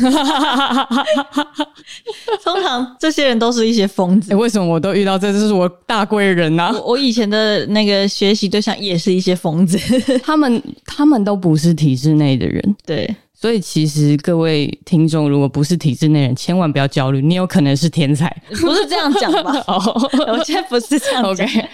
[2.43, 4.31] 通常这些人都是一些疯子。
[4.31, 5.31] 欸，为什么我都遇到这？
[5.31, 6.81] 这是我大贵人呐，啊！
[6.83, 9.77] 我以前的那个学习对象也是一些疯子，
[10.23, 13.15] 他们他们都不是体制内的人，对。
[13.41, 19.63] 所以其实各位听众，如果不是体制内人，千万不要焦虑，你有可能是天才， 不是这样讲吧？
[19.65, 19.79] 哦，
[20.27, 21.47] 我觉得不是这样讲。
[21.47, 21.65] OK，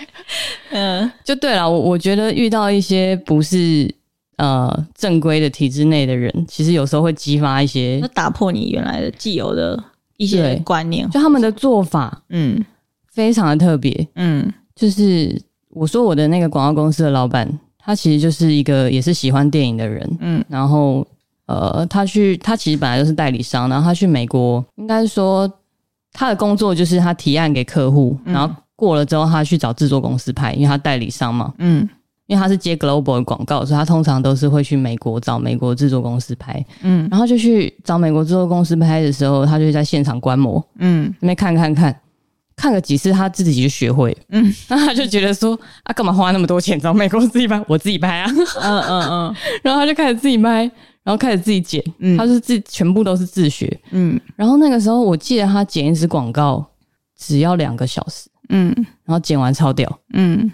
[0.69, 1.67] 嗯，就对了。
[1.67, 3.91] 我我觉得遇到一些不是
[4.37, 9.81] 呃正规的体制内的人，其实有时候会激发一些，打破你原来的既有的
[10.17, 12.63] 一些观念，就他们的做法，嗯，
[13.11, 21.05] 非常的特别，嗯，就是我说我的那个广告公司的老板，他其实就是一个也是喜欢电影的人，嗯，然后
[21.45, 25.51] 呃，他去他其实本来就是代理商，然后他去美国，应该说
[26.11, 31.87] 他的工作就是他提案给客户，然后过了之后他去找制作公司拍，因为他代理商嘛，嗯。
[32.27, 41.95] 因为他是接 global 的广告，所以他通常都是会去美国找美国制作公司拍，嗯，然后就去找美国制作公司拍的时候，他就在现场观摩，嗯，那边看看看，
[42.55, 50.63] 看了几次，他自己就学会，嗯， 那他就觉得说，啊，干嘛花那么多钱找美国自己拍，我自己拍啊，嗯嗯嗯， 然后他就开始自己拍，
[51.03, 56.65] 然后开始自己剪，嗯，他是自全部都是自学，嗯，然后那个时候我记得他剪一支广告
[57.15, 60.51] 只要两个小时，嗯，然后剪完超屌，嗯。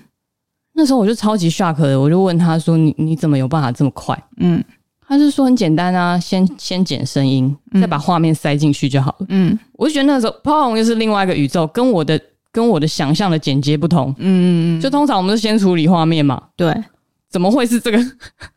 [0.73, 4.63] 那时候我就超级 shock 的，我就问他说：“你你怎么有办法这么快？”嗯，
[5.05, 9.25] 他是说很简单啊，先先剪声音，再把画面塞进去就好了。
[9.29, 12.19] 嗯，我就觉得那个时候砰，又是另外一个宇宙，跟我的
[12.51, 14.09] 跟我的想象的剪接不同。
[14.17, 16.73] 嗯嗯嗯，就通常我们是先处理画面嘛，对，
[17.29, 17.99] 怎么会是这个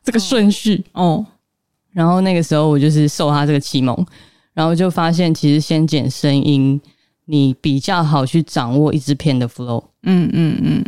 [0.03, 0.85] 这个顺序？
[0.93, 1.27] 哦，
[1.93, 4.07] 然后那个时候我就是受他这个启蒙，
[4.53, 6.81] 然后就发现其实先剪声音，
[7.25, 9.83] 你比较好去掌握一支片的 flow。
[10.05, 10.85] 嗯嗯嗯。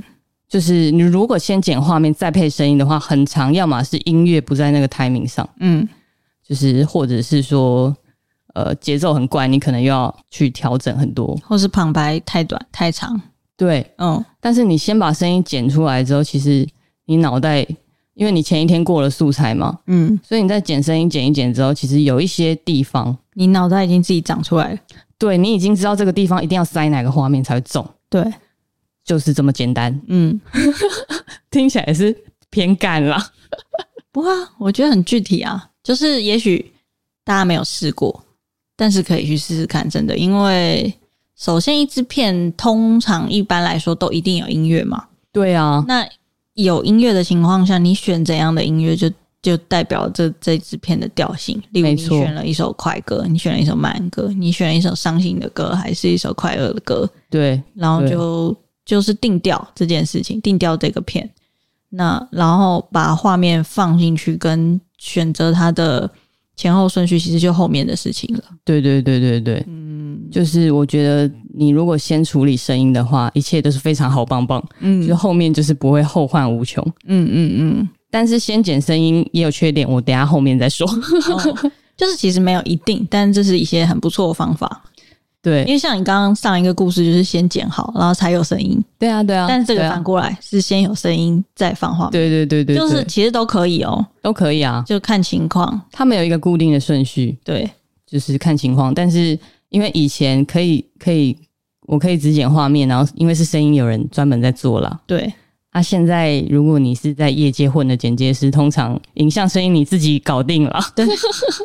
[0.48, 5.86] 就是你如果先剪画面再配声音的话，很长，要么是音乐不在那个 timing 上，嗯，
[6.46, 7.94] 就是或者是说，
[8.54, 13.20] 呃，节奏很怪，你可能又要去调整很多，或是旁白太短太长，
[13.56, 14.24] 对，嗯。
[14.40, 16.64] 但是你先把声音剪出来之后，其实
[17.06, 17.66] 你脑袋，
[18.14, 24.78] 因为你前一天过了素材嘛，嗯，所以你在剪声音剪一剪之后，其实有一些地方你脑袋已经自己长出来了，
[25.18, 28.22] 对，你已经知道这个地方一定要塞哪个画面才会中，对。
[29.06, 30.38] 就是这么简单，嗯，
[31.48, 32.14] 听起来是
[32.50, 33.32] 偏干啦。
[34.10, 36.72] 不啊我觉得很具体啊，就是也许
[37.22, 38.24] 大家没有试过，
[38.74, 40.16] 但是可以去试试看，真的。
[40.18, 40.92] 因为
[41.36, 45.84] 首先一支片通常一般来说都一定有音乐嘛，对啊。
[45.86, 46.04] 那
[46.54, 49.08] 有音乐的情况下，你选怎样的音乐就
[49.40, 51.62] 就代表这这支片的调性。
[51.70, 57.08] 例如你选了一首快歌，你选了一首慢歌，你选了一首伤心的歌，还是一首快乐的歌？
[57.30, 58.56] 对，然后就。
[58.86, 61.28] 就是定调这件事情，定调这个片，
[61.90, 66.10] 那然后把画面放进去，跟选择它的
[66.54, 68.44] 前后顺序，其实就后面的事情了。
[68.64, 77.88] 对对对对对，嗯，就是我觉得你如果先处理声音的话，一切都是非常好棒棒，嗯，就后面就是不会后患无穷，嗯嗯嗯。
[78.08, 80.88] 但是先剪声音也有缺点，我等下后面再说。
[80.88, 84.84] 哦，就是其实没有一定，但这是一些很不错的方法。
[85.46, 88.82] 对，因为像你刚刚上一个故事，就是先剪好，然后才有声音。
[88.98, 89.46] 对啊，对啊。
[89.48, 92.10] 但是这个反过来是先有声音再放画面。
[92.10, 95.80] 对对对对，就是其实都可以哦，都可以啊，就看情况。
[95.92, 97.70] 他们有一个固定的顺序，对，
[98.04, 98.92] 就是看情况。
[98.92, 101.38] 但是因为以前可以可以，
[101.86, 104.98] 我可以只剪画面，然后因为是声音，有人专门在做啦。
[105.06, 105.32] 对。
[105.76, 110.80] 那、啊、现在，如果你是在业界混的剪接师，通常影像声音你自己搞定了。
[110.96, 111.04] 对，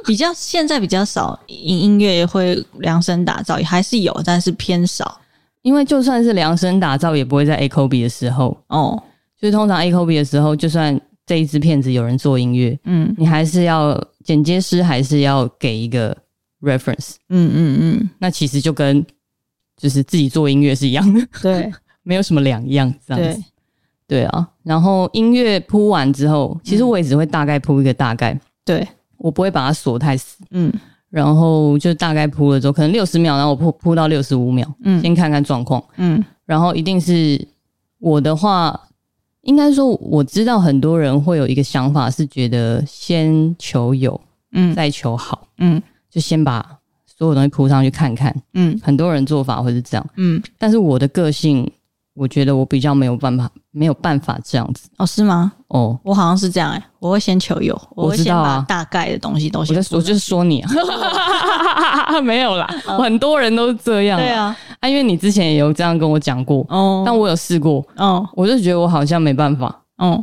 [0.05, 5.17] 比较现在比较少音音乐会量身打造，也还是有，但是偏少。
[5.61, 9.01] 因为就算是量身打造，也不会在 ACOBE 的时候哦。
[9.39, 16.13] 就是通常 ACOBE 的时候，就算这一支片子有人做音乐，嗯，你还是要剪接师还是要给一个
[16.61, 17.13] reference。
[17.29, 18.09] 嗯嗯嗯。
[18.19, 19.05] 那其实就跟
[19.77, 21.71] 就是自己做音乐是一样的，对，
[22.03, 23.41] 没有什么两样，这样子。
[24.11, 30.69] 对啊，然后音乐铺完之后，其实我也只会大概铺一个大概，对，我不会把它锁太死，嗯，
[31.09, 37.39] 然后就大概铺了之后，可能六十秒，然后我铺铺到六十五秒，嗯，先看看状况，嗯，然后一定是
[37.99, 38.77] 我的话，
[39.43, 44.19] 应该说我知道很多人会有一个想法，是觉得先求有，
[44.51, 46.61] 嗯，再求好，嗯，就先把
[47.05, 51.65] 所有东西铺上去看看，嗯，很多人做法会是这样，嗯，但是我的个性。
[52.13, 54.89] 我觉得我比较没有办法，没有办法这样子。
[54.97, 55.05] 哦？
[55.05, 55.53] 是吗？
[55.69, 59.75] 哦，我好像是这样哎、欸，我会先求有，我会先把大概的东西都先。
[59.75, 64.19] 我我就是说你啊， 没有啦，哦、很多人都是这样。
[64.19, 67.81] 对啊，啊，因为你之前也有这样跟我讲过哦，但我有试过。
[67.95, 69.73] 哦，我就觉得我好像没办法。
[69.97, 70.21] 哦，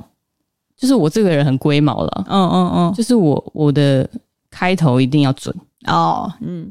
[0.76, 4.06] 就是我这个人很龟毛了，嗯嗯嗯，就是我我的
[4.50, 5.54] 开头一定要准。
[5.86, 6.70] 哦，嗯，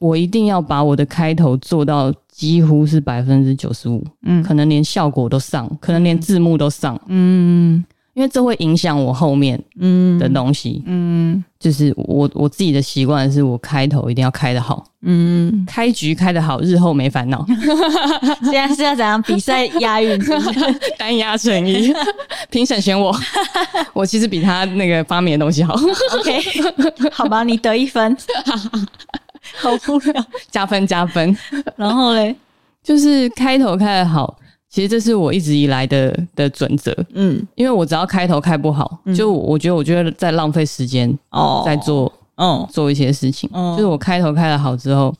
[0.00, 2.12] 我一定要把我的开头做到。
[2.40, 10.18] 几乎是百分之九十五，嗯，可能连效果都上，可能连字幕都上，嗯，因为这会影响我后面嗯。
[10.18, 17.44] 的东西，嗯，嗯就是我我自己的习惯是我开头一定要开得好，嗯，开局开得好，日后没烦恼。
[18.44, 20.18] 现在是要怎样比赛押韵，
[20.96, 21.92] 单押成一，
[22.48, 23.14] 评审选我，
[23.92, 25.74] 我其实比他那个发明的东西好。
[26.18, 26.40] OK，
[27.12, 28.16] 好吧，你得一分，
[29.56, 31.36] 好无聊，加 分加分。
[31.76, 32.34] 然后嘞，
[32.82, 34.36] 就是开头开的好。
[34.68, 45.12] 其实这是我一直以来的的准则，嗯，因为我只要开头开不好，嗯、就我觉得我觉得在浪费时间哦，在做哦做一些事情，嗯，就是我开头开的好之后，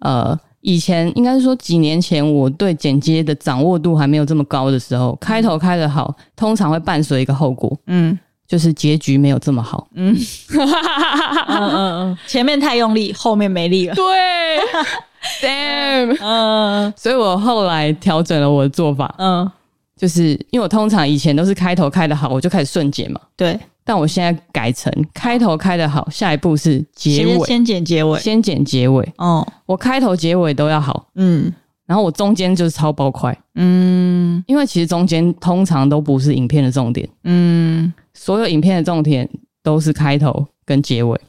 [0.00, 8.18] 呃，以前应该是说几年前我对剪接的掌握度还没有这么高的时候，开头开的好，通常会伴随一个后果，嗯，
[8.52, 10.14] 就是结局没有这么好，嗯，
[11.48, 14.04] 嗯嗯嗯，前面太用力，后面没力了，对。
[15.40, 19.50] Damn，嗯，所以我后来调整了我的做法，嗯，
[19.96, 31.50] 就是因为我通常以前都是开头开的好，我就开始顺剪嘛，对，但我现在改成开头开的好，下一步是结尾，先剪结尾，先剪结尾，哦，我开头结尾都要好，嗯，
[31.86, 39.28] 然后我中间就是超爆快，嗯，因为其实中间通常都不是影片的重点，嗯，所有影片的重点
[39.62, 41.20] 都是开头跟结尾，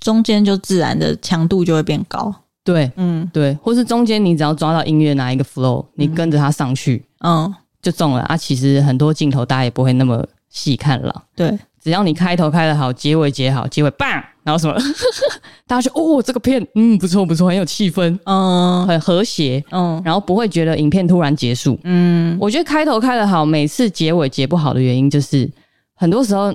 [0.00, 2.34] 中间就自然的强度就会变高。
[2.64, 8.20] 对，嗯，对，或是中间你只要抓到音乐哪一个 flow，你跟着它上去，嗯，就中了。
[8.22, 8.36] 啊。
[8.36, 14.74] 其实很多镜头大家也不会那么细看了，对，只要你开头开得好，结尾结好，结尾棒，然后什么，
[15.66, 25.50] 大家就哦，这个片，嗯，不错不错，很有气氛，嗯，很和谐，嗯，然后不会觉得影片突然结束，嗯，我觉得开头开的好，每次结尾结不好的原因就是
[25.94, 26.52] 很多时候。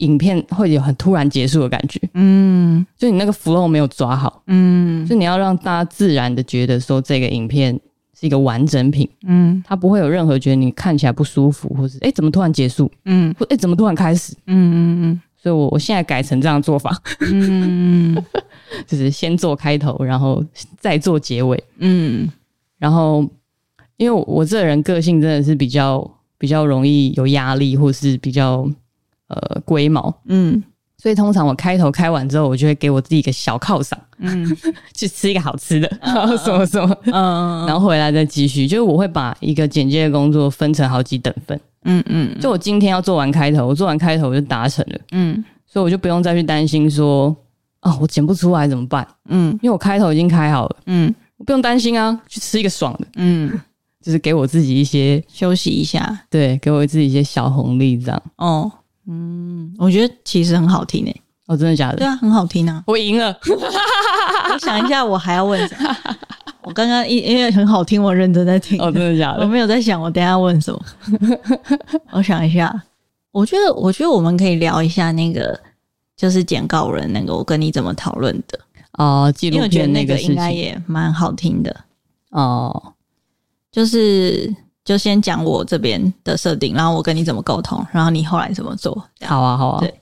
[0.00, 7.78] 影片会有很突然结束的感觉，嗯，就你那个 flow 没有抓好，嗯，就你要让大家自然的觉得说这个影片
[8.18, 18.14] 是一个完整品，嗯，它不会有任何觉得你看起来不舒服，或是诶怎么突然结束，嗯，或诶怎么突然开始，嗯嗯嗯，所以我我现在改成这样做法，嗯，
[18.86, 20.44] 就是先做开头，然后
[20.78, 22.28] 再做结尾，嗯，
[22.78, 23.26] 然后
[23.96, 28.68] 因为我，我这个人个性真的是比较比较容易有压力，或是比较。
[29.32, 30.60] 呃，龟毛，嗯，
[31.00, 34.46] 所以通常我开头开完之后，我就会给我自己一个小犒赏，嗯，
[34.94, 38.66] 去吃一个好吃的，然后什么什么，嗯，然后回来再继续。
[38.66, 47.34] 就是我会把一个简介的工作分成好几等份，嗯嗯，就我今天要做完开头，我做完开头我就达成了，嗯，所以我就不用再去担心说，
[47.80, 49.06] 啊，我剪不出来怎么办？
[49.30, 53.50] 嗯，因为我开头已经开好了，嗯，我不用担心啊，去吃一个爽的，嗯，
[54.02, 58.70] 就是给我自己一些休息一下，对，给我自己一些小红利这样，哦。
[59.06, 61.22] 嗯，我觉得其实很好听诶。
[61.46, 61.96] 哦，真的假的？
[61.96, 62.82] 对啊，很好听啊。
[62.86, 63.36] 我赢了。
[64.52, 65.96] 我想一下，我还要问什么？
[66.62, 68.80] 我刚刚因因为很好听，我认真在听。
[68.80, 69.42] 哦，真的假的？
[69.42, 70.80] 我没有在想，我等一下问什么。
[72.12, 72.72] 我想一下，
[73.32, 75.58] 我觉得，我觉得我们可以聊一下那个，
[76.16, 78.60] 就是剪告人那个，我跟你怎么讨论的
[78.92, 81.74] 哦，纪录片那个应该也蛮好听的
[82.30, 82.92] 哦，
[83.72, 84.54] 就是。
[84.84, 88.92] 就先讲我这边的设定，然后我跟你怎么沟通，然后你后来怎么做？
[89.24, 89.80] 好啊，好啊。
[89.80, 89.94] 对，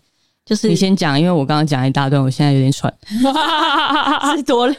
[0.47, 2.93] 就是你先讲，因为我刚刚讲一大段，我现在有点喘，
[4.37, 4.77] 是多累。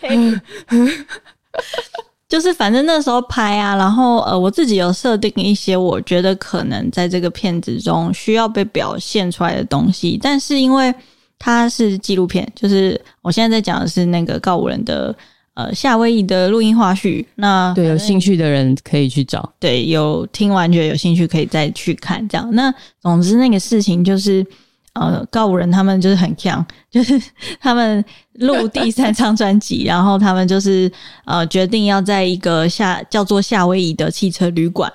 [2.30, 10.94] 就是反正那时候拍啊，然后呃，我自己有设定一些我觉得可能在这个片子中需要被表现出来的东西，但是因为
[11.38, 15.14] 它是纪录片，就是我现在在讲的是那个告五人的。
[15.60, 19.52] 呃，夏威夷的录音花絮，那对有兴趣的人可以去找。
[19.60, 22.26] 对，有听完觉得有兴趣可以再去看。
[22.30, 24.46] 这样，那总之那个事情就是，
[24.94, 27.22] 呃，告五人他们就是很强，就是
[27.60, 28.02] 他们
[28.36, 30.90] 录第三张专辑，然后他们就是
[31.26, 34.90] 呃决定要在一个夏叫做夏威夷的汽车旅馆。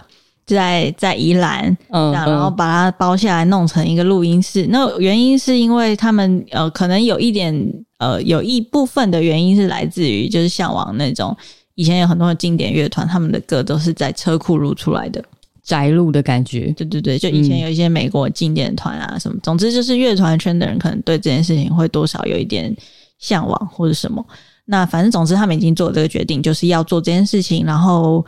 [0.46, 4.66] 在在宜兰，嗯，然后把它包下来，弄成一个录音室。
[4.68, 7.54] 那原因是因为他们呃，可能有一点
[7.96, 11.34] 呃，有一部分的原因是来自于就是向往那种
[11.76, 15.24] 以前有很多的经典乐团，他们的歌都是在车库录出来的
[15.62, 16.70] 宅录的感觉。
[16.76, 22.74] 对对对，就以前有一些美国经典团啊什么，嗯、总之就是乐团圈的人可能对这件事情会多少有一点
[23.18, 24.22] 向往或者什么。
[24.66, 28.22] 那反正总之他们已经做了这个决定，就是要做这件事情，然后。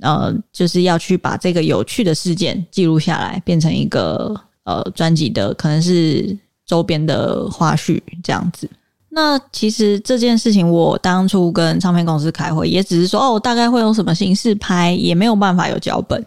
[0.00, 4.34] 呃，就是要去把这个有趣的事件记录下来，变成一个
[4.64, 8.68] 呃专辑的，可能是周边的花絮这样子。
[9.10, 16.24] 那其实这件事情，我当初跟唱片公司开会，也只是说哦，大概会用什么形式拍，也没有办法有脚本。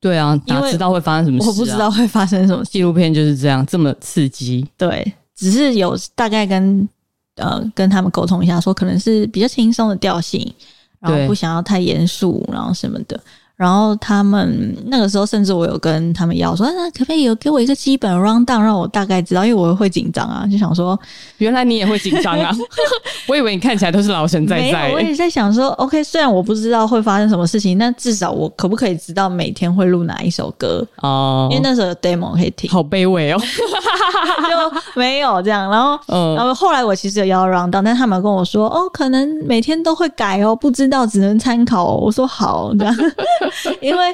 [0.00, 1.48] 对啊，哪知道会发生什么事啊？
[1.48, 2.64] 我不知道会发生什么。
[2.64, 4.66] 纪录片就是这样，这么刺激。
[4.76, 6.88] 对，只是有大概跟
[7.36, 10.52] 呃跟他们沟通一下，说可能是比较轻松的调性。
[11.02, 13.20] 然后不想要太严肃，然后什么的，
[13.62, 20.98] 然后他们那个时候，甚至我有跟他们要说，那可不可以有给我一个基本 rundown，让我大概知道，因为我会紧张啊，就想说，
[21.38, 22.52] 原来你也会紧张啊，
[23.28, 24.90] 我以为你看起来都是老神在在。
[24.90, 31.46] 我也在想说，OK，虽然我不知道会发生什么事情，但至少我可不可以知道每天会录哪一首歌哦？
[31.52, 32.68] 因为那时候有 demo 可以听。
[32.68, 35.70] 好卑微哦， 就没有这样。
[35.70, 41.96] 然后，嗯，然后后来我其实有要 rundown，但他们跟我说，哦，可能每天都会改哦，不知道只能参考哦。
[42.02, 42.96] 我说好，这样。
[43.80, 44.04] 因为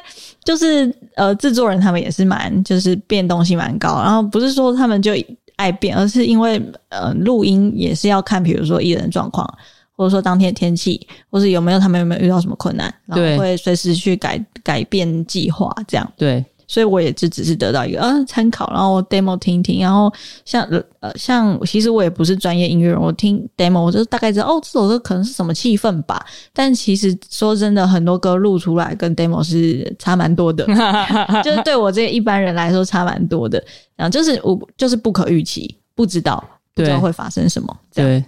[0.45, 5.13] 就是呃，制作人他们也是蛮就是变动性蛮高，然后不是说他们就
[5.57, 9.49] 爱变，而是因为呃，录音也是要看，比如说艺人状况，
[9.97, 16.13] 或者说当天天气，或是有没有他们有没有遇到什么困难，然后会随时去改改变计划这样。
[16.17, 16.45] 对。
[16.69, 20.13] 所以我也就只是得到一个呃参考，然后我 demo 听听，然后
[20.45, 20.63] 像
[21.01, 26.23] 呃像其实我也不是专业音乐人，我听 demo 我就大概知道哦，这首歌可能是什么气氛吧。
[26.53, 30.67] 但其实说真的，很多歌录出来跟 demo 是差蛮多的，
[31.43, 33.61] 就是对我这一般人来说差蛮多的。
[33.97, 36.45] 然后就是我就是不可预期，不知道
[36.75, 37.75] 不知道会发生什么。
[37.95, 38.23] 对，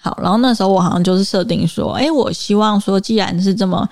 [0.00, 3.88] 好，然后那时候我好像就是设定说，哎，我希望说，既然是这么。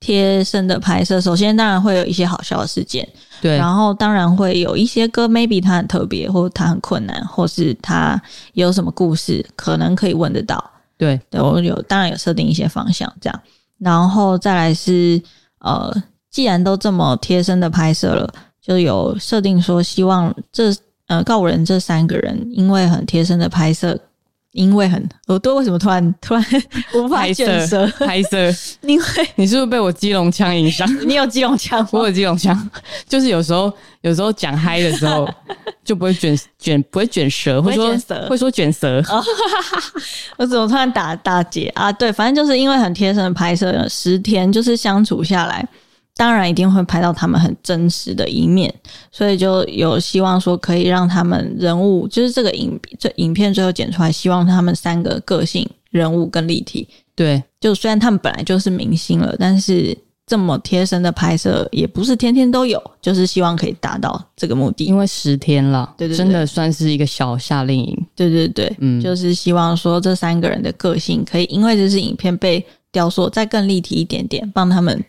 [0.00, 3.06] 贴身的拍摄，首先当然会有一些好笑的事件，
[3.40, 8.20] 对，然后当然会有一些歌，maybe 它很特别，或它很困难，或是它
[8.52, 10.62] 有什么故事，可能可以问得到，
[10.96, 13.40] 对，对我有当然有设定一些方向这样，
[13.78, 15.20] 然后再来是
[15.58, 15.92] 呃，
[16.30, 18.32] 既然都这么贴身的拍摄了，
[18.62, 20.72] 就有设定说希望这
[21.08, 23.98] 呃告五人这三个人因为很贴身的拍摄。
[24.58, 26.44] 因为很耳朵为什么突然 突然
[26.94, 27.86] 无法卷舌？
[28.00, 28.52] 拍摄，
[28.82, 29.04] 因为
[29.36, 30.88] 你是不是被我基隆腔影响？
[31.06, 32.68] 你有基隆腔，我有基隆腔，
[33.08, 35.28] 就是有时候有时候讲嗨的时候
[35.84, 37.96] 就不会卷卷不会卷舌，会说
[38.28, 39.00] 会说卷舌。
[40.36, 41.92] 我怎么突然打打结啊？
[41.92, 45.64] 对，反正就是因为很贴身的拍摄，十天就是相处下来。
[46.18, 48.74] 当然一定会拍到他们很真实的一面，
[49.12, 56.88] 所以就有希望说可以让他们人物，就是这个影这影片最后剪出来，希望他们三个个性、人物更立体。
[57.14, 59.96] 对，就虽然他们本来就是明星了，但是
[60.26, 64.86] 这么贴身的拍摄也不是天天都有，就是希望可以达到这个目的。
[64.86, 68.06] 因为十天了，对对，真的算是一个小夏令营。
[68.16, 75.04] 对对对，嗯，就是希望说这三个人的个性可以因为这支影片被雕塑再更立体一点点，帮他们。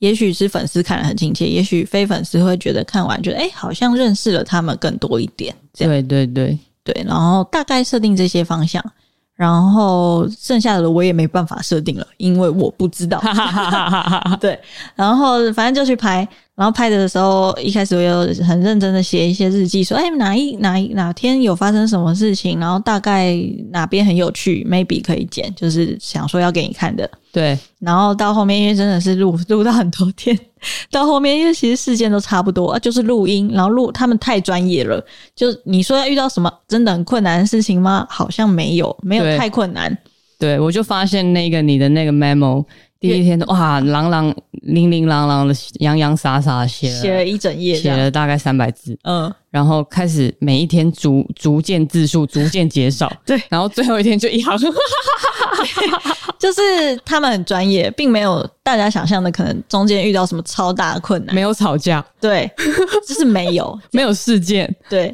[0.00, 5.54] 也许是粉丝看了很亲切，也许非粉丝会觉得看完觉得哎、欸，好像认识了他们更多一点。
[5.72, 5.92] 这样。
[5.92, 8.84] 对对对对，然后大概设定这些方向，
[9.34, 13.22] 然后剩下的我也没办法设定了，因为我不知道。
[14.40, 14.58] 对，
[14.94, 16.26] 然后反正就去拍。
[16.60, 23.34] 然后拍的时候，一开始我有很认真的写一些日记，说，哎，哪一哪一哪天有发生什么事情，然后大概
[23.70, 27.10] 哪边很有趣，maybe 可以剪，就是想说要给你看的。
[27.32, 27.58] 对。
[27.78, 30.38] 然后到后面，因为真的是录录到很多天，
[30.90, 35.02] 到后面因为其实事件都差不多，就是录音，然后录他们太专业了，
[35.34, 38.06] 就你说要遇到什么真的很困难的事情吗？
[38.10, 39.88] 好像没有，没有太困难。
[40.38, 42.66] 对，对我就发现那个你的那个 memo。
[43.00, 48.94] 第一天哇，朗朗零零朗朗的，洋洋洒洒写了写了一整页，写了大概三百字。
[49.04, 53.10] 嗯，然后开始每一天逐逐渐字数逐渐减少。
[53.24, 54.54] 对，然后最后一天就一行，
[56.38, 62.50] 就是他们很专业，并没有大家想象的可能中间遇到什么超大的困难，没有吵架，对，
[63.08, 63.76] 就是没有。
[63.92, 65.04] 没有事件，对，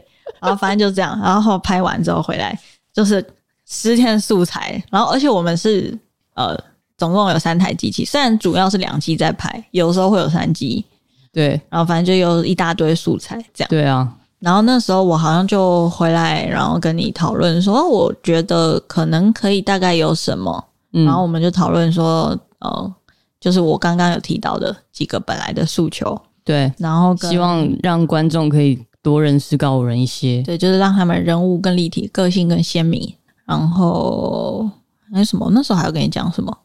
[0.41, 2.59] 然后反正就这样，然后拍完之后回来
[2.93, 3.25] 就是
[3.65, 5.97] 十天素材，然后而且我们是
[6.35, 6.59] 呃。
[6.97, 10.85] 总共有三台机器，虽然主要是两机在拍，有时候会有三机。
[11.33, 13.69] 对，然后反正就有一大堆素材这样。
[13.69, 22.95] 对啊，然后那时候我好像就回来，然后跟你讨论说，我觉得可能可以大概有什么，嗯、然后我们就讨论说，呃，
[23.39, 26.19] 就是我刚刚有提到的几个本来的诉求。
[26.43, 30.43] 对，然后希望让观众可以多认识高人一些。
[30.43, 33.13] 对，就是让他们人物更立体，个性更鲜明。
[33.45, 34.67] 然后
[35.13, 36.57] 那什么，那时候还要跟你讲什么？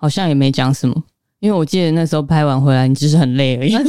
[0.00, 1.04] 好像也没讲什么，
[1.40, 3.76] 因为我记得那时候拍完回来，你只是很累而已。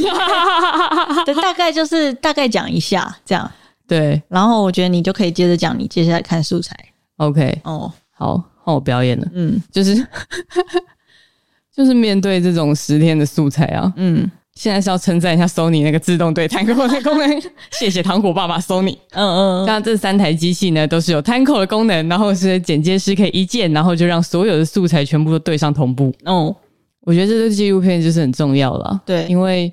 [1.24, 3.50] 对，大概就是大概讲一下这样。
[3.88, 6.76] 对，然后我觉得你就可以接着讲你接下来看素材。
[7.16, 9.26] OK，哦，好，换我表演了。
[9.32, 9.94] 嗯，就是
[11.74, 14.30] 就是面对这种十天的素材啊，嗯。
[14.54, 17.42] 现在是要称赞一下 Sony 那个自动对摊扣的功能，
[17.72, 18.96] 谢谢糖果爸爸 Sony。
[19.12, 26.12] 嗯嗯，像这三台机器呢，都是有摊扣的功能，然后是剪接师可以一键，然后就让所有的素材全部都对上同步。
[26.24, 26.54] 哦，
[27.00, 29.00] 我觉得这个纪录片就是很重要了。
[29.06, 29.72] 对，因为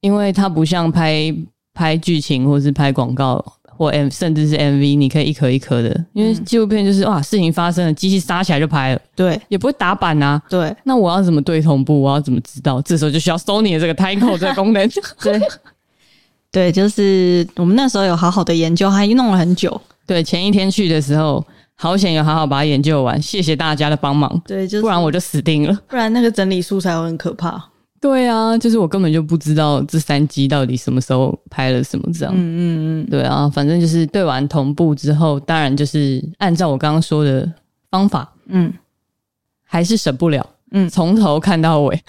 [0.00, 1.32] 因为它不像拍
[1.72, 3.44] 拍剧情或是拍广告，
[3.78, 10.74] 或 M 甚至是 MV，你可以一颗一颗的，因为纪录片就是哇，事情发生了，机器杀起来就拍了，对，也不会打板啊，对。
[10.82, 12.02] 那我要怎么对同步？
[12.02, 12.82] 我要怎么知道？
[12.82, 14.90] 这时候就需要 Sony 的这个 Timecode 这个功能，
[15.22, 15.40] 对，
[16.50, 19.80] 对，就是我们那时候有好好的研究，还弄了很久。
[20.04, 27.62] 对，前一天去的时候，好险有好好把它研究完，谢谢大家的帮忙，对，就是，不然我就死定了，不然那个整理素材会很可怕。
[28.00, 32.32] 对啊，就是我根本就不知道这三集到底什么时候拍了什么这样。
[32.36, 37.50] 嗯嗯嗯，对啊，反正就是对完同步之后，当然就是按照我刚刚说的
[37.90, 38.72] 方法，嗯，
[39.64, 42.00] 还是省不了，嗯，从头看到尾，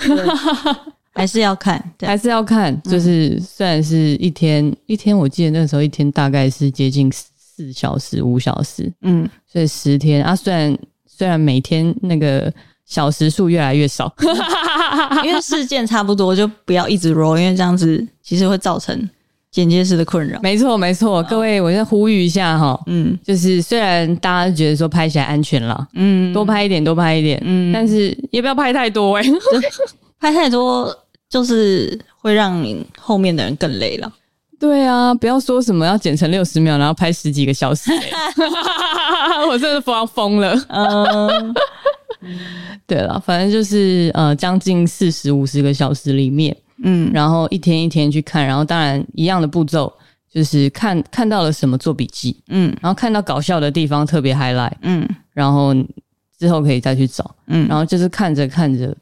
[1.12, 2.80] 还是要看， 还是要看。
[2.84, 10.78] 就是虽然是一天，嗯、一天，我记得那时候一天大概是接近四小时、五小时，嗯，所以十天啊，虽然
[11.08, 12.54] 虽然每天那个。
[12.90, 14.12] 小时数越来越少，
[15.24, 19.08] 因为事件差不多，就不要一直 roll，因为这样子其实会造成
[19.52, 20.40] 剪接师的困扰。
[20.42, 29.32] 没错，没错，各位，我再呼吁一下哈，嗯，就是虽然大家觉得说拍起来安全了，嗯，多拍一点，多拍一点，嗯，但是也不要拍太多哎、欸，
[30.20, 30.92] 拍太多
[31.30, 34.12] 就是会让你后面的人更累了。
[34.60, 38.12] 对啊，不要说什么要剪成六十秒，然后拍十几个小时、欸，
[39.48, 41.54] 我真的疯疯了，嗯。
[42.86, 49.92] 对了，反正就是呃，将近四十五十个小时里面，嗯，然后一天一天去看，然后当然一样的步骤，
[50.30, 55.74] 就是看看到了什么做笔记，嗯，然后看到搞笑的地方特别 highlight，嗯，然后
[56.38, 58.96] 之后可以再去找，嗯，然后就是看着看着，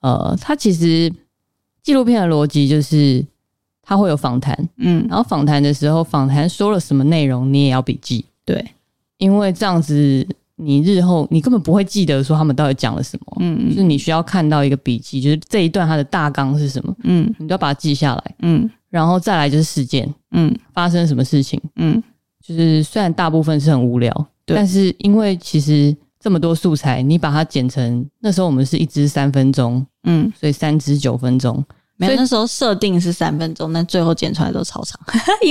[0.00, 1.12] 呃，它其实
[1.82, 3.24] 纪录片的逻辑就是
[3.82, 8.64] 它会有访谈，嗯，然后访谈的时候，访谈说了什么内容，你也要笔记，对，
[9.18, 10.26] 因为这样子。
[10.56, 22.00] 你日后你根本不会记得说他们到底讲了什么，嗯，就是你需要看到一个笔记，就是这一段它的大纲是什么，嗯，你都要把它记下来，嗯，然后再来就是事件，嗯，发生什么事情，嗯，
[22.40, 24.12] 就是虽然大部分是很无聊，
[24.46, 31.64] 对，但是因为其实这么多素材，你把它剪成那时候我们是一支三分钟，嗯，所以三支九分钟，
[31.96, 35.00] 没有，那时候设定是三分钟，但最后剪出来都超长，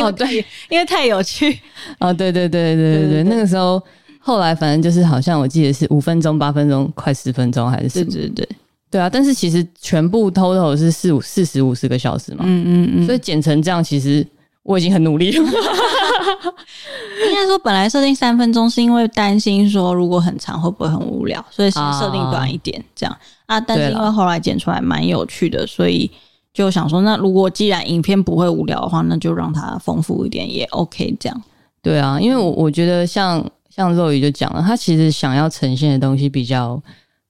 [0.02, 0.38] 哦 对，
[0.70, 1.60] 因为太有趣，
[2.00, 3.84] 哦对对对对对对，对，那个时候。
[4.26, 8.10] 后来反正就是好像我记得是五分钟、八分钟、快十分钟还是什么？
[8.10, 8.50] 对对对，
[8.92, 9.10] 对啊！
[9.10, 12.46] 但是其实全部 total 是四五四十五十个小时嘛。
[12.48, 13.06] 嗯嗯嗯。
[13.06, 14.26] 所以剪成这样，其实
[14.64, 15.44] 我已经很努力了。
[15.44, 23.14] 应该说，本来设定三分钟是因为担心说如果很长会不会很无聊，所以是设定短一点这样
[23.46, 23.60] 啊，啊。
[23.60, 26.10] 但是因为后来剪出来蛮有趣的，所以
[26.54, 31.44] 就想说，那如果既然影片不会无聊的话，那就让它丰富一点也 OK 这样。
[31.82, 33.46] 对啊，因为我我觉得像。
[33.74, 36.82] 像肉鱼就讲了，他其实想要呈现的东西比较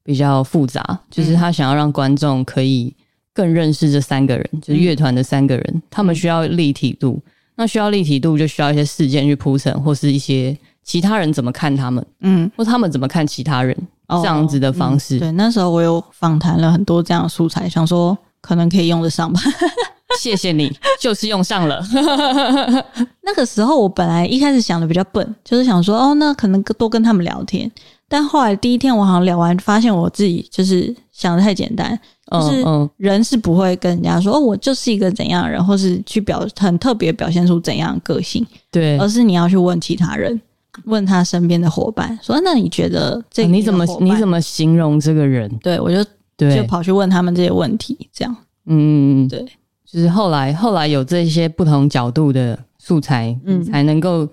[0.04, 2.94] 比较复杂，就是他想要让观众可以
[3.34, 7.22] 更认识这三个人，嗯、就是乐团的三个人，他们需要立体度。
[7.56, 13.78] 那需要立体度，就需要一些事件去铺陈，或是一些其他人怎么看他们，嗯，或他们怎么看其他人，
[14.10, 15.20] 这样子的方式。
[15.20, 19.40] 对，那时候我有访谈了很多这样的素材，想说可能可以用得上吧。
[20.20, 21.82] 谢谢你， 就是用上了。
[23.22, 27.72] 那个时候我本来一开始想的比较笨，就是想说哦，那可能多跟他们聊天。
[28.08, 31.98] 但后来第一天我好像聊完，发现我自己就是想的太简单，
[32.30, 32.64] 就是
[32.98, 38.46] 人是不会跟人家说哦，我就是一个怎样的人，或是去表很特别表现出怎样的个性。
[38.70, 40.40] 对，而是你要去问其他人，
[40.86, 45.50] 问他身边的伙伴，说那你觉得这个你怎么你怎么形容这个人？
[45.64, 46.08] 对，我就
[46.38, 48.36] 对就跑去问他们这些问题，这样
[48.68, 49.44] 嗯对。
[49.94, 54.28] 就是后来，后来有这些不同角度的素材，嗯，才能够，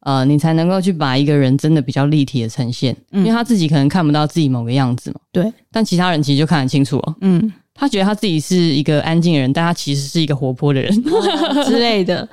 [0.00, 10.90] 呃，你才能够去把一个人真的比较立体的呈现，嗯，因为他自己可能看不到自己某个样子嘛，对，但其他人其实就看得清楚哦，嗯，他觉得他自己是一个安静的人，但他其实是一个活泼的人
[11.66, 12.26] 之类的，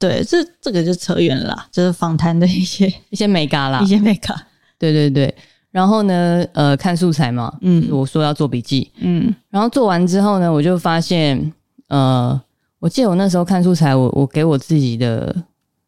[0.00, 4.34] 对，这这个就扯远了啦，就是访谈的一些 一些美嘎啦，一些美嘎，
[4.76, 5.32] 对对对，
[5.70, 11.52] 然后呢，呃，看素材嘛，嗯，我说要做笔记，嗯，然后做完之后呢，我就发现。
[11.94, 12.40] 呃，
[12.80, 15.32] 我记得我那时候看素材，我我给我自己的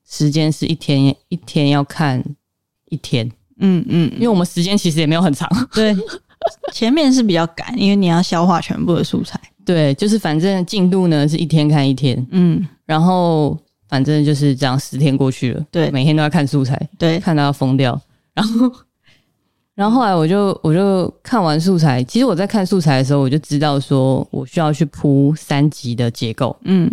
[0.09, 2.23] 时间是一天一天要看
[2.91, 3.29] 一天，
[3.59, 5.93] 嗯嗯，因为我们时间其实也没有很长， 对，
[6.73, 18.01] 前面是比较赶，因为你要消化全部的素材，对，就是反正进度呢是一天看一天，嗯，然后反正就是这样，十天过去了，对，每天都要看素材，对，看到要疯掉，
[18.33, 18.71] 然后。
[19.77, 26.91] 然后后来我就我就看完素材，其实我在看素材的时候，我就知道说我需要去铺三级的结构，嗯，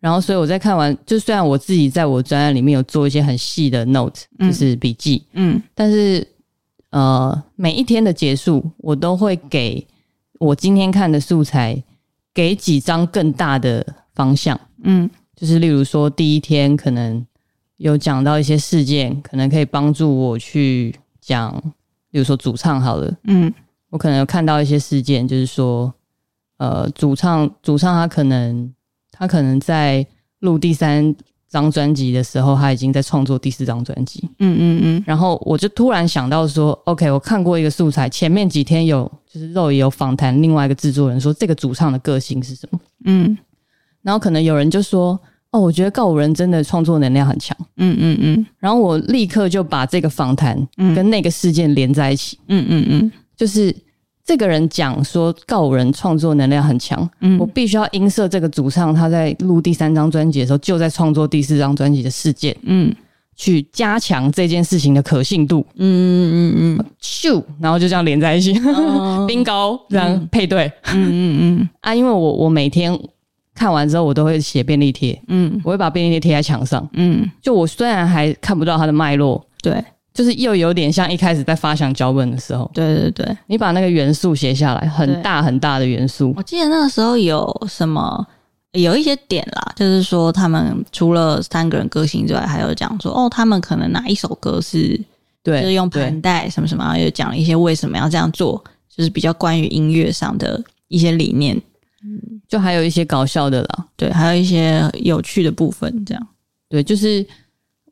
[0.00, 6.26] 然后所以我在看完，就虽然我自己在我专案里面有做一些很细的 note，就是笔记，嗯，但是
[6.90, 9.86] 呃每一天的结束，我都会给
[10.40, 11.80] 我今天看的素材
[12.34, 13.86] 给几张更大的
[14.16, 17.24] 方向，嗯，就是例如说第一天可能
[17.76, 21.62] 有讲到一些事件，可能可以帮助我去讲，
[22.10, 23.52] 比如说主唱好了，嗯，
[23.90, 25.92] 我可能有看到一些事件，就是说，
[26.58, 28.72] 呃，主唱主唱他可能
[29.10, 30.04] 他可能在
[30.40, 31.14] 录第三
[31.48, 43.38] 张专辑的时候，他已经在创作第四张专辑，嗯嗯嗯，然后我就突然想到说，OK，我看过一个素材，前面几天有就是肉也有访谈另外一个制作人说这个主唱的个性是什么，嗯，
[44.02, 45.18] 然后可能有人就说。
[45.52, 50.56] 哦，我觉得告五人真的创作能量很强，嗯嗯嗯，然后我立刻就把这个访谈
[50.94, 53.74] 跟那个事件连在一起，嗯嗯嗯，就是
[54.24, 62.94] 这个人讲说告五人创作能量很强，嗯，我必须要音色这个主唱他在录第三张专辑的时候就在创作第四张专辑的事件，嗯，
[63.34, 68.54] 去加强这件事情的可信度，嗯嗯嗯嗯，咻，然后就这样连在一起，
[69.26, 72.96] bingo，这样配对，嗯嗯嗯，啊，因为我我每天。
[73.60, 79.84] 看完之后，我都会写便利贴，嗯，我会把便利贴贴在墙上，嗯，就我虽然还看不到它的脉络，对，
[80.14, 86.32] 就是又有点像一开始在发想脚本的时候，对对对，你把那个元素写下来，很大很大的元素。
[86.38, 88.26] 我记得那个时候有什么，
[88.72, 94.98] 有一些点啦，就是说他们除了三个人歌星之外，还有讲说哦，他们可能哪一首歌是，
[95.42, 100.58] 对，就是用盘带什么什么，然后又讲了一些为什么要这样做，就是比较关于音乐上的
[100.88, 101.60] 一些理念。
[102.04, 106.26] 嗯，就还有一些搞笑的啦，对，还有一些有趣的部分，这样，
[106.68, 107.24] 对，就是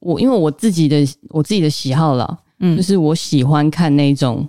[0.01, 4.49] 我因为我自己的我自己的喜好啦，嗯，就是我喜欢看那种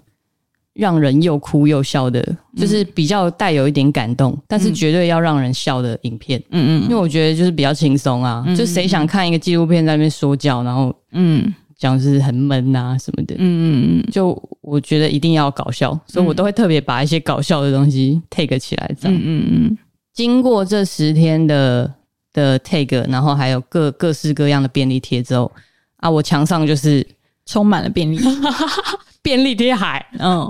[0.73, 11.53] 让人又哭又笑的，嗯、就是比较带有一点感动，但是绝对要让人笑的影片，嗯嗯，因为我觉得就是比较轻松啊，嗯、就谁想看一个纪录片在那边说教，然后嗯。
[11.79, 14.33] 讲是很闷啊什么的，嗯嗯嗯，就
[14.69, 19.77] 我觉得一定要搞笑，所以我都会特别把一些搞笑的东西 take 起来，这样，嗯嗯嗯。
[20.13, 21.91] 经过这十天的
[22.33, 25.51] 的 take，然后还有各各式各样的便利贴之后，
[25.97, 27.05] 啊，我墙上就是
[27.45, 28.19] 充满了便利
[29.23, 30.49] 便利贴海，嗯。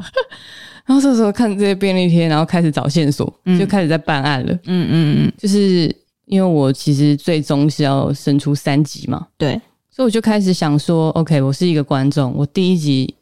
[0.85, 5.33] 然后这时候看这些便利贴，然后开始找线索，就开始在办案了，嗯嗯嗯。
[5.37, 5.95] 就是
[6.25, 9.61] 因为我其实最终是要生出三集嘛，对。
[9.91, 13.13] 所以我就开始想说，OK，我是一个观众，我第一集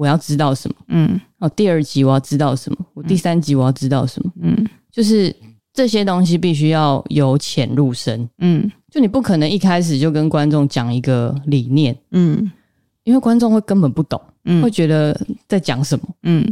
[0.00, 5.34] 我要知道什么，嗯，哦，第二集我要知道什么，我第三集我要知道什么，嗯，就是
[5.74, 12.50] 这些东西必须要由浅入深，嗯，就你不可能一开始就跟观众讲一个理念，嗯，
[13.04, 15.14] 因为观众会根本不懂，嗯，会觉得
[15.46, 16.42] 在讲什么，嗯，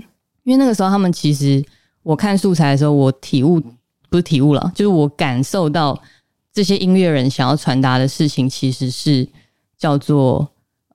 [0.45, 1.65] 因为那个时候他们其实
[2.03, 3.59] 我看素材的时候，我体悟
[4.11, 5.99] 不是体悟了，就是我感受到
[6.53, 9.27] 这些音乐人想要传达的事情其实是。
[9.81, 10.45] 叫做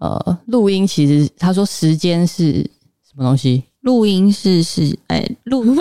[0.04, 2.56] 呃，录音其实他说时间是
[3.02, 3.64] 什么东西？
[3.84, 5.70] 录音是是哎，录、欸，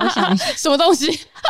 [0.00, 1.06] 我想什么东西？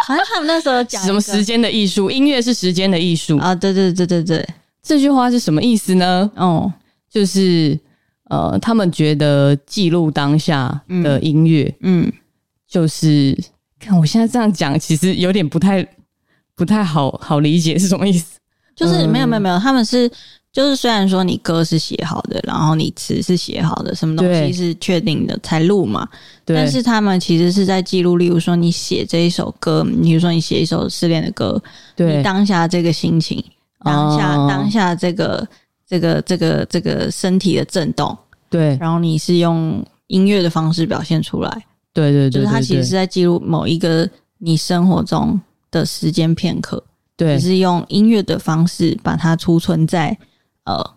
[0.07, 2.11] 好像他们那时候讲什么时间的艺术？
[2.11, 3.55] 音乐是时间的艺术啊！
[3.55, 4.47] 对对对对对，
[4.83, 6.31] 这句话是什么意思呢？
[6.37, 6.71] 哦，
[7.11, 7.79] 就是
[8.29, 12.13] 呃，他们觉得记录当下的音乐，嗯，嗯，
[12.69, 13.35] 就是
[13.81, 15.87] 看我现在这样讲，其实有点不太
[16.55, 18.39] 不太好好理解是什么意思？
[18.77, 20.11] 就是没有没有没有，他们是。
[20.59, 26.09] 就是虽然说你歌是写好的，然后你词是写好的，什么东西是确定的才录嘛，
[26.45, 26.57] 对。
[26.57, 31.63] 但是他们其实是在记录，例如说你写这一首歌，比如说你写一首失恋的歌，
[31.95, 33.41] 对，你当下这个心情，
[33.85, 35.47] 当下、哦、当下这个
[35.87, 38.19] 这个这个这个身体的震动，
[38.51, 38.77] 对。
[38.81, 45.41] 然后你是用音乐的方式表现出来，对对对，对，就是他其实是在记录某一个你生活中
[45.71, 46.83] 的时间片刻，
[47.17, 50.19] 对，只是用音乐的方式把它储存在。
[50.69, 50.91] 呃，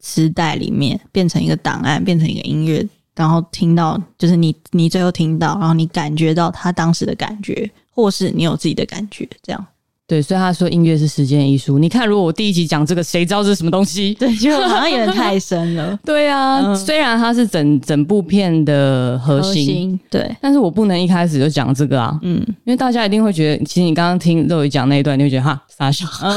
[0.00, 2.84] 磁带里面变成一个档案，变成一个音乐，
[3.14, 9.66] 然后听到就是你，你最后听到，然后你感觉到他当时的感觉，或是你有自己的感觉，这样。
[10.06, 11.78] 对，所以他说音乐是时间艺术。
[11.78, 14.12] 你看，如果我第一集讲这个，谁知道这是什么东西？
[14.20, 15.98] 对，就好像有点太深了。
[16.04, 22.34] 对啊，嗯、虽然它是整整部片的核心，核心，对，但是我不能一开始就讲这个啊，嗯，
[22.64, 26.04] 因为大家一定会觉得，其实你刚刚听肉姨讲那一段，你会觉得哈傻笑。
[26.20, 26.36] 嗯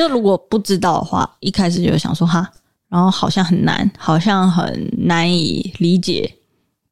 [0.00, 2.50] 就如果不知道的话，一开始就想说哈，
[2.88, 6.36] 然后好像很难，好像很难以理解。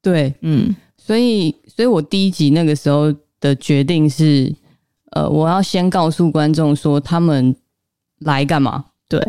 [0.02, 4.54] 对，嗯，所以，所以我第一集那个时候的决定是，
[5.12, 7.56] 呃，我要先告诉观众说他们
[8.18, 9.26] 来干嘛，对，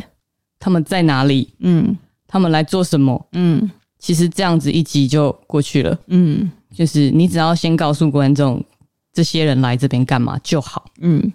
[0.60, 8.62] 他们在哪里，嗯，他们来做什么，嗯，其实这样子一集就过去了，嗯，就是你只要先告诉观众
[9.14, 11.32] 这些人来这边干嘛就好，嗯。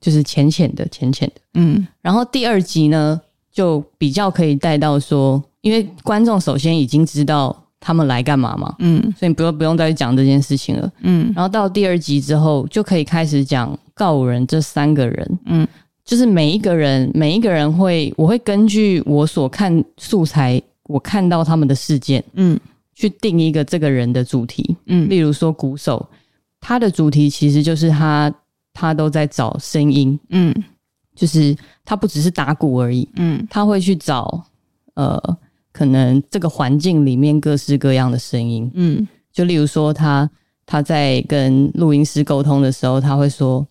[0.00, 1.86] 就是浅浅的，浅浅的，嗯。
[2.02, 3.20] 然后第二集呢，
[3.52, 11.32] 就比较可以带到说，因为观众首先已经知道他们来干嘛嘛，嗯，所以不用不用再讲这件事情了，嗯。
[11.34, 15.66] 然后到第二集之后，就可以开始讲告五人这三个人，嗯，
[16.04, 22.58] 就是每一个人，每一个人会，我会根据我所看素材，我看到他们的事件，嗯，
[22.94, 26.06] 去定一个这个人的主题，嗯，例如说鼓手，
[26.60, 28.32] 他的主题其实就是他
[28.76, 30.54] 他都在找声音，嗯，
[31.14, 34.44] 就是他不只是打鼓而已，嗯，他会去找
[34.94, 35.18] 呃，
[35.72, 40.28] 可能这个环境里面各式各样的声音，嗯，就例如说他
[40.66, 43.66] 他在跟录音师沟通的时候，他会说，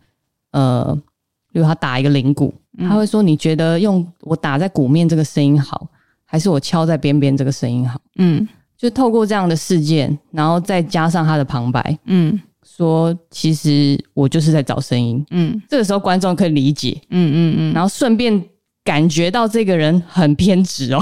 [0.52, 1.00] 呃。
[1.54, 5.88] 比如他打一个铃鼓，他会说：“你觉得用我打在鼓面这个声音好，
[6.26, 8.46] 还是我敲在边边这个声音好？”嗯，
[8.78, 18.44] 就透过这样的事件，然后再加上他的旁白，嗯，说其实我就是在找声音，嗯，这个时候观众可以理解，嗯嗯嗯，然后顺便
[18.84, 21.02] 感觉到这个人很偏执哦，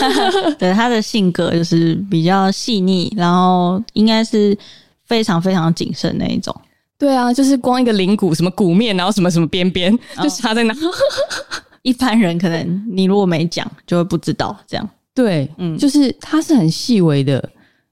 [0.58, 4.56] 对，他的性格就是比较细腻，然后应该是
[5.04, 6.54] 非常非常谨慎那一种。
[6.96, 10.74] 对啊，就是光一个灵骨，什么骨面，然后什么什么边边，就插在那。
[11.82, 14.86] 一般人可能你如果没讲，就会不知道这样。
[15.14, 17.42] 对，嗯，就是他是很细微的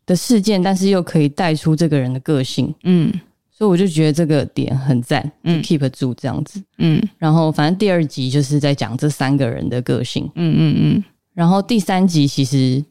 [0.08, 2.74] 的事件，但是又可以带出这个人的个性。
[2.82, 3.12] 嗯，
[3.52, 6.60] 所以我就觉得这个点很赞，嗯，keep 住这样子。
[6.78, 10.24] 嗯，然后反正第二集就是在讲这三个人的个性。
[10.34, 11.04] 嗯嗯嗯。
[11.34, 12.82] 然后第三集其实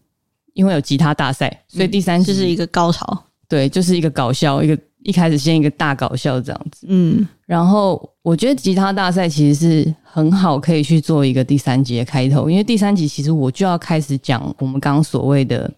[0.53, 3.26] 因为有吉他大赛，所以第三集就是一个高潮。
[3.49, 4.78] 对，就是一个搞笑一个。
[5.03, 15.72] 一开始先一个大搞笑这样子，嗯，然后我觉得吉他大赛其实是很好，可以去做一个第三集的开头，因为第三集其实我就要开始讲我们刚刚所谓的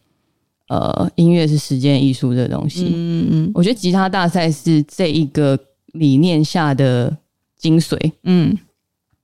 [0.69, 5.59] 呃音乐是实践艺术这个东西，嗯嗯，我觉得吉他大赛是这一个
[5.93, 7.15] 理念下的
[7.57, 8.57] 精髓，嗯，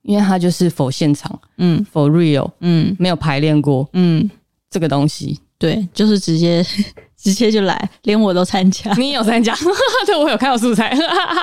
[0.02, 4.30] 因为它就是 for 现场，嗯，for real，嗯，没有排练过，嗯，
[4.70, 6.62] 这个东西，对，就是直接。
[7.16, 8.92] 直接就来，连我都参加。
[8.92, 9.52] 你有参加？
[10.06, 10.94] 对，我有看到素材。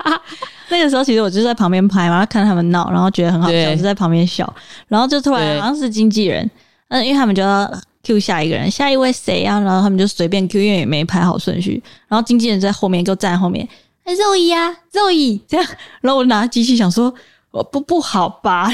[0.70, 4.54] 那个时候其实我就在旁边拍嘛，看他们闹，然后觉得很好笑，就在旁边笑。
[4.88, 6.49] 然后就突然好像是经纪人，
[6.89, 7.70] 嗯，因为他们就要
[8.04, 9.60] Q 下一个人，下一位谁啊？
[9.60, 11.82] 然后他们就随便 Q，因为也没排好顺序。
[12.08, 13.68] 然后经纪人在后面，就站后面，
[14.04, 15.66] 哎，肉姨啊，肉姨这样。
[16.01, 17.14] 然后我拿机器想说。
[17.54, 18.68] 我不不好吧？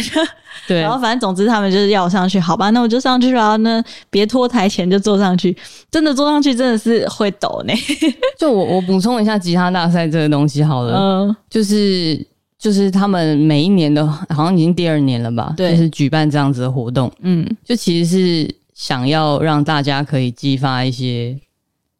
[0.66, 5.54] 对， 然后反正总之他们就是要我上去，好吧，那我就上去，然后呢，别拖台前就坐上去，
[5.92, 7.74] 真的坐上去真的是会抖呢。
[8.40, 12.26] 就我我补充一下吉他大赛这个东西好了，嗯，就是
[12.58, 21.38] 就是他们每一年都好像已经第二年了吧，对，就是举办这样子的活动，嗯，就其实是想要让大家可以激发一些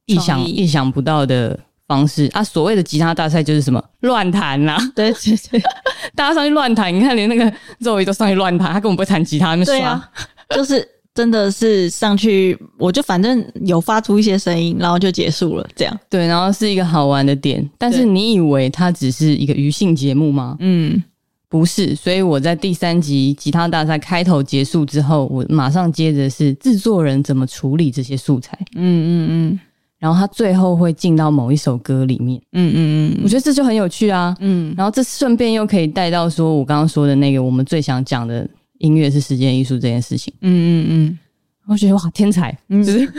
[0.06, 1.60] 意想意想不到的。
[1.90, 4.78] 方式啊，所谓的吉他大赛就是什么乱弹 呐？
[4.96, 5.60] 对对对，
[6.14, 10.12] 大家上去乱弹，你看连那个肉姨都上去乱弹，他根本不会弹吉他，那刷，啊、
[10.52, 17.68] 就是真的是上去，我就反正有发出一些声音，然后就结束了，这样对，然后是一个好玩的点。
[17.80, 20.58] 但是你以为它只是一个娱兴节目吗？
[20.60, 21.04] 嗯，
[21.50, 21.96] 不是。
[21.96, 28.58] 所以我在第三集吉他大赛开头结束之后，我马上接着是制作人怎么处理这些素材。
[28.76, 29.60] 嗯嗯嗯。
[29.98, 41.20] 然后他最后会进到某一首歌里面，嗯嗯嗯，我觉得这就很有趣啊，嗯，然后这顺便又可以带到说我刚刚说的那个我们最想讲的音乐是实践艺术这件事情，嗯嗯嗯，
[41.68, 43.14] 我觉得哇天才，嗯，就 是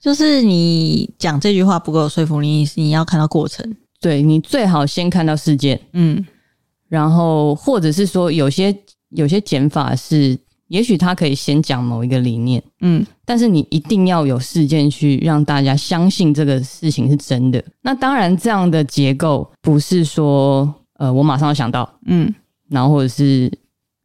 [0.00, 6.24] 就是你讲这句话不够说服力，你要看到过程，对，你最好先看到事件，嗯，
[6.90, 8.76] 然后或者是说有些
[9.12, 10.38] 有些减法是。
[10.70, 17.60] 也许他可以先讲某一个理念，嗯，但是你一定要有事件去让大家相信这个事情是真的。
[17.82, 22.32] 那当然，这样的结构不是说，呃，我马上要想到，嗯，
[22.68, 23.50] 然后或者是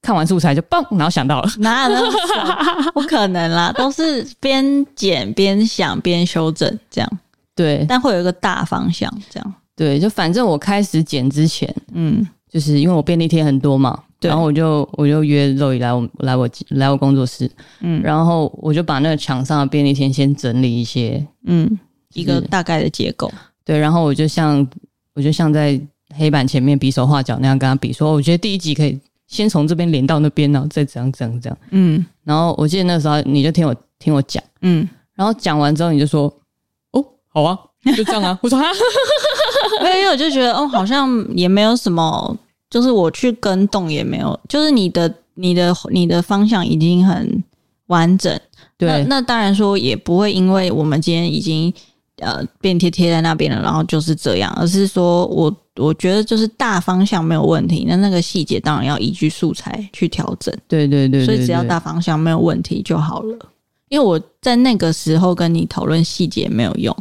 [0.02, 7.20] 看完素材就嘣，然后想到了，哪有那么不可能啦， 都是边剪边想边修正这样，
[7.56, 14.02] 对，但会有一个大方向这样，对，就反正我开始剪之前，嗯，就是因为我便利贴很多嘛。
[14.22, 17.52] 然后我就我就约肉姨来我来我来我工作室，
[17.82, 21.78] 嗯，然后我就把那个墙上的便利贴先整理一些，嗯，
[22.14, 23.30] 一个大概的结构，
[23.66, 24.66] 对，然后我就像
[25.16, 25.80] 我就像在
[26.16, 28.98] 黑板前面比手画脚那样跟他比说，我觉得第一集可以
[29.28, 36.34] 先从这边连到那边，然后再怎样怎样怎样，嗯，然后我记得那时候你就听我听我讲，嗯，然后讲完之后你就说，
[36.94, 37.60] 哦，好啊，
[37.96, 38.66] 就这样啊，我说哈，
[39.84, 42.36] 没有，因为我就觉得哦，好像也没有什么。
[42.76, 47.42] 就是我去跟动也没有，就是你的、你的、你的方向已经很
[47.88, 48.38] 完整。
[48.78, 51.74] 对，那，那当然说也不会因为我们今天已经
[52.18, 60.54] 呃便贴贴在那边了，然后就是这样，而是说我我觉得就是大方向没有问题，那那个细节当然要依据素材去调整。
[60.68, 63.38] 对对，对对对，所以只要大方向没有问题就好了。
[63.88, 66.94] 因为我在那个时候跟你讨论细节没有用，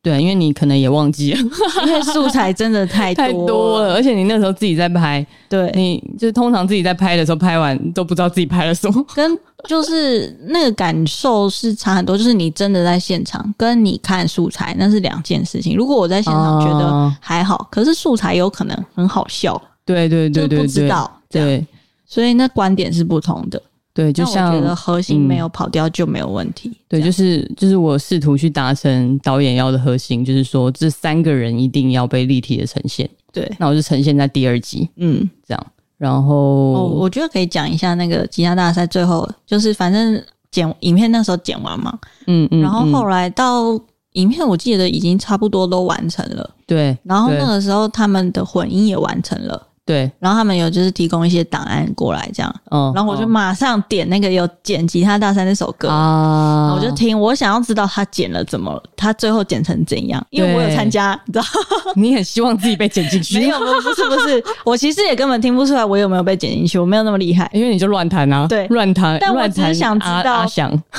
[0.00, 1.40] 对，因为你可能也忘记了，
[1.86, 9.38] 因为素材真的太 多太多了，而且你那时候自己在拍，对，你就是通常自己在拍的时候，拍完都不知道自己拍了什么，跟
[9.68, 12.16] 就是那个感受是差很多。
[12.16, 15.76] 就是你真的在现场，跟你看素材那是两件事情。
[15.76, 21.66] 如果我在现场觉得还好，哦、可是素材有可能很好笑，对对对对对，不知道对，
[22.06, 23.60] 所以那观点是不同的。
[23.98, 26.68] 对，就像我觉得核心没有跑掉就没有问题。
[26.68, 33.10] 嗯、对，就是就是我试图去达成导演要的核心，就是说这三个人一定要被立体的呈现。
[33.32, 35.66] 对，那我就呈现在第二集，嗯，这样。
[35.96, 40.22] 然后、哦、我觉得可以讲一下那个吉他大赛最后，就是反正
[40.52, 43.76] 剪影片那时候剪完嘛，嗯嗯，然后后来到
[44.12, 49.66] 影片我记得已经差不多都完成了，对，然后那个时候他们的混音也完成了。
[49.88, 55.88] 对，然后他们有就是提供一些档案过来，这样，嗯，然后我就马上点那个有剪吉他大赛那首歌。
[55.88, 61.44] 啊，我就听，我想要知道他剪了怎么，他最后剪成怎样，因为我有参加，你知道，
[61.96, 63.64] 你很希望自己被剪进去，没有，不
[63.94, 70.44] 是不是，我其实也根本听不出来我有没有被剪进去，我没有那么厉害，因为你就乱弹啊，对，乱弹，但我只是想知道，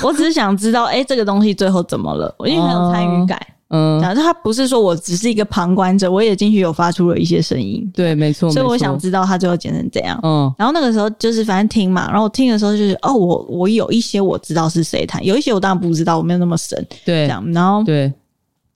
[0.01, 3.39] 我只是想知道，哎，这个东西最后怎么了，我因为很有参与感。
[3.69, 7.87] 嗯，然后他不是说我只是一个旁观者，我也进去有发出了一些声音。
[7.93, 8.51] 对，没错。
[8.51, 10.19] 所以我想知道他最后剪成怎样。
[10.23, 16.83] 嗯，然后那个时候就是反正听嘛，然后我听的时候就是哦，我我有一些我知道是谁弹，有一些我当然不知道，我没有那么神。
[17.05, 17.45] 对，这样。
[17.53, 18.11] 然后对，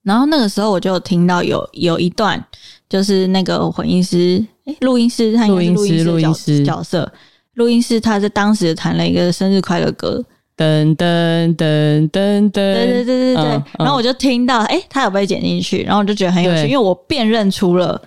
[0.03, 2.43] 然后那个时候我就听到有有一段，
[2.87, 7.11] 就是那个混音师，哎录音师，他应该是录音师，录音师角色，
[7.55, 10.23] 录音师他在当时弹了一个生日快乐歌。
[10.55, 17.99] 噔噔噔噔噔，对对对对对，然后我就听到，哎，他有被剪进去，然后我就觉得很有趣，因为我辨认出了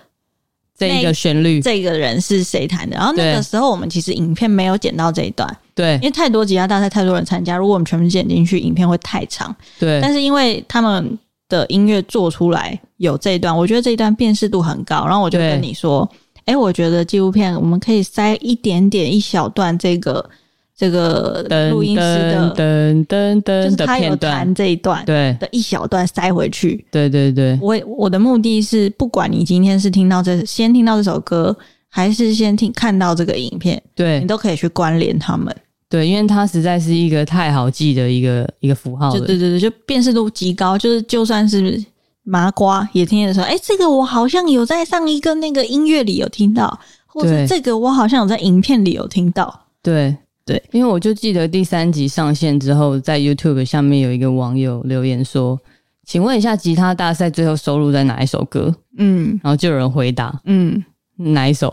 [0.77, 2.95] 这个旋律，这个人是谁弹的。
[2.95, 9.53] 然后那个时候我们其实影片没有剪到这一段，对，因为太多吉他大赛，太多人参加，如果我们全部剪进去，影片会太长。
[9.77, 11.19] 对，但是因为他们
[11.49, 16.09] 的音乐做出来有这一段，我觉得这一段辨识度很高，然后我就跟你说，
[16.45, 20.29] 哎，我觉得纪录片我们可以塞一点点一小段这个。
[20.77, 26.85] 这个录音师的噔噔噔，就是他有弹这一段，对的一小段塞回去。
[26.91, 31.57] 对对对，我我的目的是，不管你今天是听到这先听到这首歌，
[31.89, 35.55] 还是先听看到这个影片，对你都可以去关联他们。
[35.89, 39.11] 对，因为它实在是一个太好记的一个一个符号。
[39.17, 41.83] 对对对，就辨识度极高，就是就算是
[42.21, 43.47] 麻瓜也听得出来。
[43.47, 49.61] 哎，这个我好像有在上一个那个音乐里有听到，或者这个我好像有在影片里有听到。
[49.81, 50.15] 对。
[50.47, 55.59] 对，因为我就记得第三集上线之后，在 YouTube 下面有一个网友留言说
[56.07, 60.81] ：“请问一下，吉他大赛最后收录在哪一首歌？”嗯，然后就有人回答：“嗯，
[61.17, 61.69] 哪一首？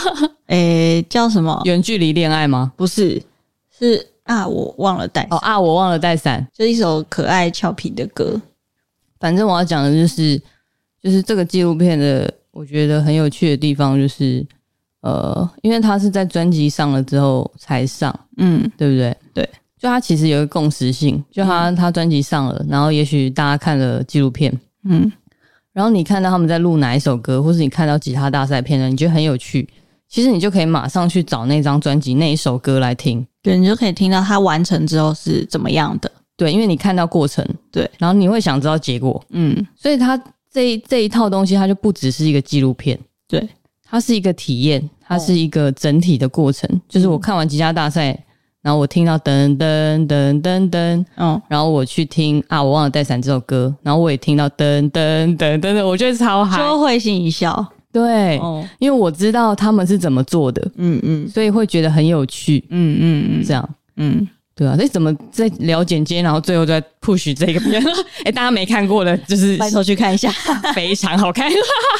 [0.48, 1.60] 诶，叫什么？
[1.66, 2.72] 远距离恋爱吗？
[2.74, 3.22] 不是，
[3.78, 8.40] 是啊，我忘了带哦啊，我忘了带伞，就一首可爱俏皮的歌。
[9.20, 10.40] 反正我要讲的就是，
[11.02, 14.42] 就是这个纪录片的，我觉得很有趣的地方就是。”
[15.06, 19.16] 呃，因为他是在专辑上了之后才上，嗯，对不对？
[19.32, 19.48] 对，
[19.78, 24.52] 就他其实有一个共识性，就他、嗯、他专辑上了，然后也许大家看了纪录片，
[24.82, 25.10] 嗯，
[25.72, 29.68] 然后你看到他们在录哪一首歌，或是你看到吉他大赛片段，你觉得很有趣，
[30.08, 42.98] 其实你就可以马上去找那张专辑那一首歌来听，对，你就可以听到他完成之后是怎么样的，对，因为你看到过程，对，然后你会想知道结果，嗯，所以他这一这一套东西，它就不只是一个纪录片，
[43.28, 43.46] 对，
[43.88, 44.82] 它是一个体验。
[45.08, 48.06] 它是一个整体的过程，哦、就是我看完吉他大赛，
[48.60, 64.26] 然后我听到噔噔噔噔噔，嗯，然后我去听啊，我忘了带伞这首歌，然后我也听到噔噔噔噔噔，我觉得超嗨，就会心一笑，对，哦，因为我知道他们是怎么做的，嗯嗯，所以会觉得很有趣，嗯嗯嗯，这样，嗯。
[64.58, 67.74] 对啊，那怎么在聊剪接，然后最后再 push 这个片？
[68.24, 70.32] 哎、欸，大家没看过的，就是拜托去看一下，
[70.74, 71.46] 非常好看。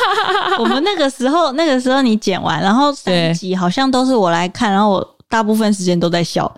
[0.59, 6.51] 我们那个时候，那个时候你剪完，然后三集好像都是我来看，然后我大部分时间都在笑。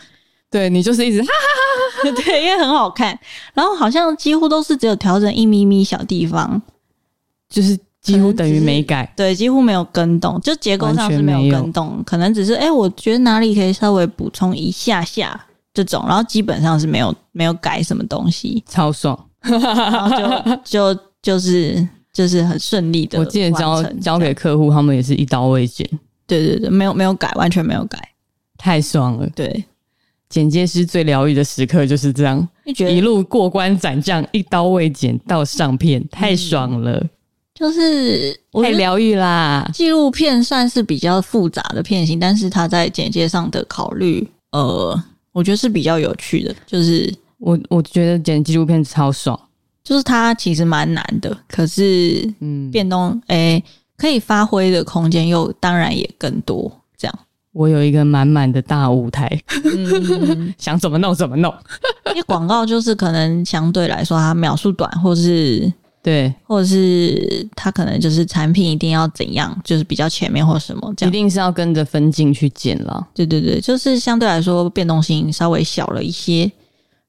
[0.49, 3.19] 对，你就是一直哈哈哈哈，对，因为很好看。
[3.53, 6.63] 然后好像几乎都是只有调整一咪咪小地方，
[7.51, 9.13] 就是几乎等于没改。
[9.17, 15.45] 对，几乎没有更动，就结构上是没有更动，可能只是哎、欸，我觉得哪里可以稍微补充一下下。
[15.75, 23.19] 这种，然后基本上是没有没有改什么东西，超爽，然后就就就是就是很顺利的。
[23.21, 25.89] 我记得交交给客户，他们也是一刀未剪。
[26.27, 27.97] 对对对，没有没有改，完全没有改，
[28.57, 29.29] 太爽了。
[29.37, 29.65] 对，
[30.29, 37.11] 剪接师最疗愈的时刻就是这样，一路过关斩将，一刀未剪到上片，太爽了，嗯、
[37.55, 39.71] 就是太疗愈啦。
[39.73, 45.01] 纪录片算是比较复杂的片型，但是它在剪接上的考虑，呃。
[45.33, 49.39] 我觉得是比较有趣的，就是我我觉得剪纪录片超爽，
[49.85, 53.65] 就是它其实蛮难的，可是嗯，变动诶、欸，
[53.97, 56.71] 可以发挥的空间又当然也更多。
[56.97, 57.19] 这样，
[57.53, 59.31] 我有一个满满的大舞台，
[59.65, 61.53] 嗯、 想怎么弄怎么弄。
[62.11, 65.73] 因为广告就是可能相对来说它秒数短，或是。
[66.09, 73.07] 对，或者是他可能就是产品一定要怎样，就是比较前面或什么这样，一定是要跟着分镜去剪了。
[73.13, 76.51] 对对对，就是相对来说变动性稍微小了一些。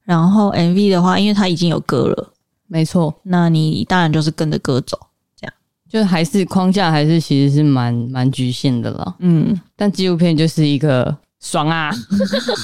[0.04, 2.34] 然后 MV 的话，因为它已经有歌了，
[2.68, 5.00] 没错，那你当然就是跟着歌走，
[5.40, 5.54] 这样
[5.90, 9.16] 就还是框架还是其实是蛮蛮局限的了。
[9.20, 11.90] 嗯，但纪录片就是一个爽啊，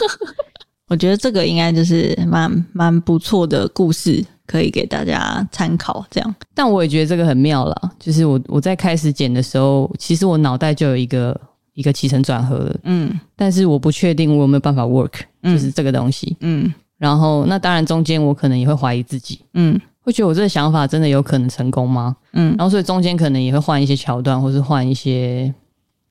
[0.89, 4.25] 我觉得这个应该就是蛮蛮不错的故事。
[4.45, 6.35] 可以给大家参考，这样。
[6.53, 11.39] 但我也觉得这个很妙了，就是我我在开始剪的时候，其实我脑袋就有一个
[11.73, 16.73] 一个起承转合了，嗯，但是我不确定我有没有办法 work，就是这个东西，嗯。
[16.97, 22.15] 然后那当然中间我可能也会怀疑自己，嗯，会觉得我这个想法真的有可能成功吗？
[22.31, 25.53] 嗯，然后所以中间可能也会换一些桥段，或是换一些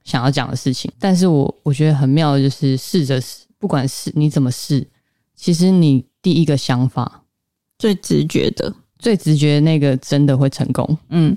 [0.05, 0.93] 想要讲的事情。
[1.01, 4.87] 但是我我觉得很妙的就是试着试，不管是你怎么试，
[5.35, 7.23] 其实你第一个想法。
[7.85, 10.99] 最直觉的，最直觉的那个真的会成功。
[11.11, 11.37] 嗯，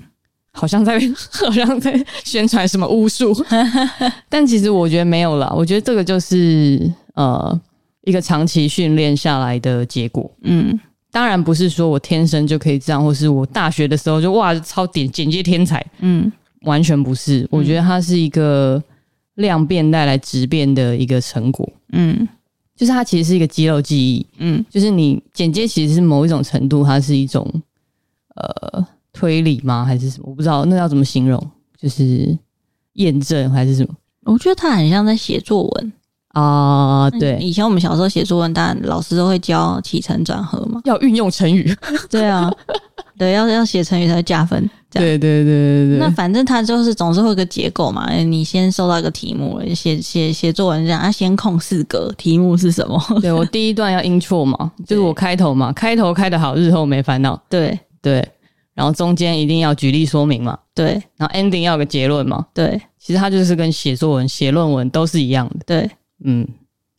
[0.52, 0.98] 好像在
[1.30, 3.36] 好像在宣传什么巫术，
[4.30, 5.52] 但其实我觉得没有啦。
[5.54, 7.60] 我觉得这个就是呃
[8.04, 10.30] 一个长期训练下来的结果。
[10.44, 10.80] 嗯，
[11.12, 15.84] 当然不是说我天生就可以这样，或是我大学的时候就哇超点简介天才。
[15.98, 16.32] 嗯，
[16.62, 17.46] 完全不是。
[17.50, 18.82] 我觉得它是一个
[19.34, 21.70] 量变带来质变的一个成果。
[21.92, 22.26] 嗯。
[22.78, 27.44] 就是它其实是一个肌肉记忆，嗯，就是你剪接其实是某一种程度，它是一种
[28.36, 29.84] 呃推理吗？
[29.84, 30.26] 还是什么？
[30.28, 32.38] 我不知道那要怎么形容，就是
[32.92, 33.94] 验证还是什么？
[34.22, 35.92] 我觉得它很像在写作文
[36.38, 37.10] 啊。
[37.18, 41.74] 对，以前我们小时候写作文，当然老师都会教起承转合嘛，要运用成语。
[42.10, 42.50] 对啊，
[43.18, 44.68] 对，要要写成语才会加分。
[44.90, 48.10] 对对对对对，那反正它就是总是会有个结构嘛。
[48.10, 52.98] 你先收到一个题目，写写写作文这样，啊，先空四格，题目是什么？
[53.20, 57.38] 对，我第一段要 intro 嘛，就是我开头嘛，开头开的好，日后没烦恼。
[57.50, 58.26] 对对，
[58.74, 60.58] 然后中间一定要举例说明嘛。
[60.74, 62.46] 对，然后 ending 要有个结论嘛。
[62.54, 65.56] 对，其实它就是跟写作文、写论文都是一样的。
[65.66, 65.90] 对，
[66.24, 66.46] 嗯，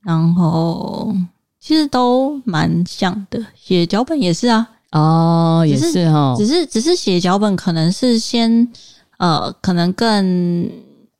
[0.02, 1.14] 然后
[1.60, 4.68] 其实都蛮像的，写脚本也是啊。
[4.92, 8.68] 哦，也是哈，只是只是写脚本可能是先
[9.20, 10.68] 呃，可能更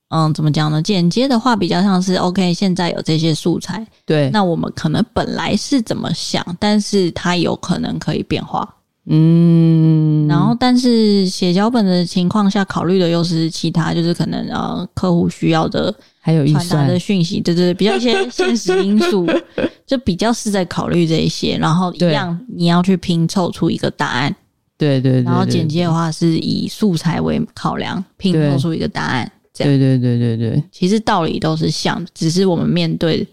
[0.08, 0.82] 嗯，怎么讲呢？
[0.82, 8.68] 剪接的话比较像是 OK，现在有这些素材，对，那我们可能本来是怎么想，但是它有可能可以变化，
[9.12, 15.94] 嗯，然后但是写脚本的情况下，考虑的又是其他，就是可能呃，客户需要的。
[16.22, 19.26] 还有传达的讯息，对对，比较一些现实因素，
[19.88, 24.36] 就比较是在考虑这一些，然后一样你要去拼凑出一个答案，
[24.78, 33.26] 对对，对，然后剪接的话是以素材为考量，拼凑出一个答案，这样，对对对对对，其实道理都是像，只是我们面对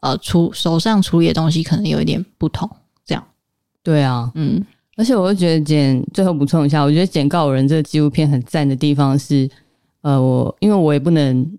[0.00, 2.70] 呃处手上处理的东西可能有一点不同，
[3.04, 3.22] 这样，
[3.82, 4.64] 对啊，嗯，
[5.00, 9.48] 而且我又觉得剪最后补充一下，我觉得剪告人这个纪录片很赞的地方是，
[10.02, 11.58] 呃，我因为我也不能。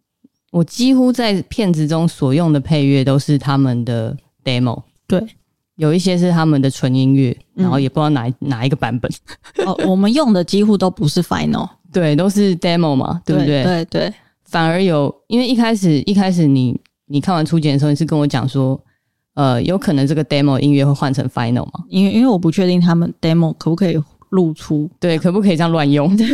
[0.52, 4.14] 我几乎在片子中所用的配乐都是他们的
[4.44, 5.26] demo，对，
[5.78, 9.10] 有一些是他们的纯音乐，然后也不知道哪、嗯、哪一个版本。
[9.66, 13.64] 哦，我们用的几乎都不是 final， 对，都是 demo 嘛，对不对？
[13.64, 14.14] 对对，对。
[14.44, 18.78] 反而有，因为一开始一开始你你看完初剪的时候，你是跟我讲说，
[19.34, 21.84] 呃，有可能这个 demo 音乐会换成 final 吗？
[21.90, 23.98] 因为因为我不确定他们 demo 可不可以
[24.30, 26.16] 露出，对，可不可以这样乱用？
[26.18, 26.28] 对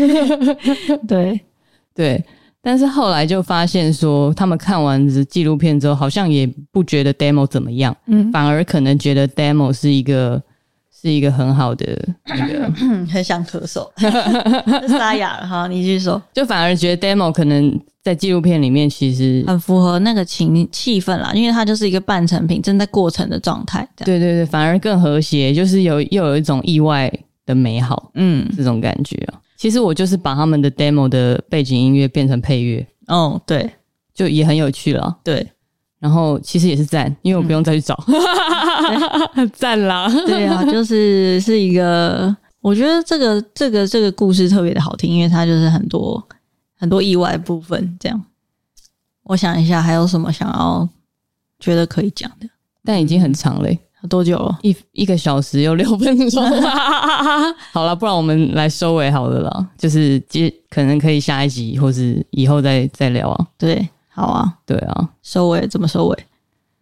[1.07, 1.41] 对。
[1.95, 2.23] 对
[2.61, 10.41] 但是后来就发现说，他们看完这纪录片之后，好像也不觉得 demo 怎么样，嗯，反而可能觉得 demo 是一个
[10.99, 11.85] 是一个很好的
[12.25, 12.71] 那个，
[13.11, 13.87] 很想咳嗽，
[14.89, 27.11] 沙哑了哈，你继续说，就反而觉得 demo 可能在纪录片里面其实很符合那个情气氛啦，因为它就是一个半成品，正在过程的状态，对对对，反而更和谐，就是有又有一种意外
[27.45, 29.39] 的美好，嗯，这种感觉啊。
[29.55, 33.69] 其实我就是把他们的 demo 的背景音乐变成配乐，哦，对，
[34.13, 35.47] 就也很有趣了，对。
[35.99, 37.97] 然后其实也是赞，因为我不用再去找，
[39.53, 40.07] 赞、嗯、啦。
[40.25, 46.23] 对啊，就是是一个，我觉得这个这个这个故事特别的好听，因为它就是很多
[46.77, 47.97] 很多意外的部分。
[47.99, 48.23] 这样，
[49.23, 50.87] 我想一下还有什么想要
[51.59, 52.47] 觉得可以讲的，
[52.83, 53.79] 但已经很长嘞。
[54.07, 54.57] 多久了？
[54.61, 56.41] 一一个小时有六分钟。
[57.73, 59.67] 好了，不然我们来收尾好了啦。
[59.75, 63.47] 就是接可能可以下一集，或是以后再再聊啊。
[63.57, 65.09] 对，好啊，对啊。
[65.21, 66.17] 收尾怎么收尾？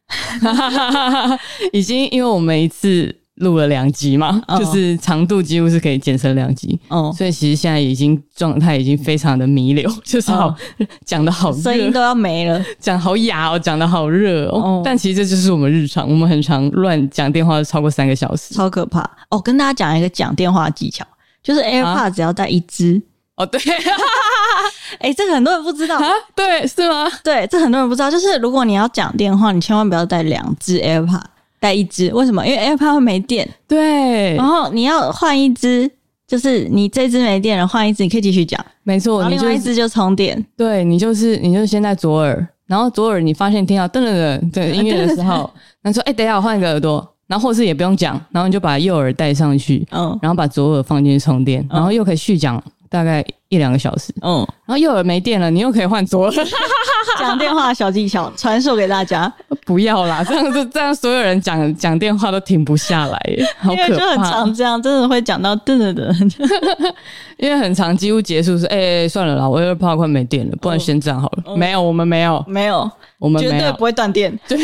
[1.74, 6.80] 已经因为我们一次录了两集嘛，哦、就是长度几乎是可以剪成两集。
[6.88, 10.56] 哦，所以其实现在已经状态已经非常的弥留， 就是好
[11.04, 14.62] 讲的、哦、好热，声音都要没了，讲好哑哦，讲的好热哦。
[14.62, 19.42] 哦但其实这就是我们日常，我们很常乱讲电话超过三个小时，超可怕哦。
[19.42, 21.06] 跟大家讲一个讲电话技巧，
[21.44, 23.02] 就是 AirPods 只要带一只、啊、
[23.38, 23.60] 哦，对。
[25.00, 26.10] 哎、欸，这个很多人不知道啊？
[26.36, 27.10] 对，是吗？
[27.24, 28.10] 对，这很多人不知道。
[28.10, 31.22] 就是如果你要讲电话，你千万不要带两只 AirPod。
[31.60, 32.46] 带一只，为什么？
[32.46, 33.50] 因为 AirPod 会没电。
[33.68, 35.90] 对，然后你要换一只，
[36.28, 38.64] 就是你这只没电了，换一只你可以继续讲。
[38.84, 40.46] 没错，然后另外一只就充电。
[40.56, 45.50] 对，你就是你就是先在左耳，然后左耳你发现听到噔噔噔对音乐的时候，
[45.82, 52.62] 那说哎，等一下我换一个耳朵，然后或是也不用讲，然后你就把右耳戴上去，嗯，然后把左耳放进去充电，然后又可以续讲
[52.96, 56.34] 大概一两个小时，嗯，然后右耳没电了，你又可以换左耳。
[57.20, 59.32] 讲电话小技巧传授给大家，
[59.66, 63.20] 不要啦，这样子这样所有人讲讲电话都停不下来，
[63.60, 63.88] 好可怕。
[63.88, 66.34] 因为就很常这样，真的会讲到噔噔噔。
[67.38, 71.44] 因为很长，几乎结束是哎、欸，算了啦，我 AirPod 快没电了，不然先这样好了。
[71.46, 72.90] 哦、没有，我们没有，没有，
[73.20, 74.38] 我们绝对不会断电。
[74.48, 74.58] 对，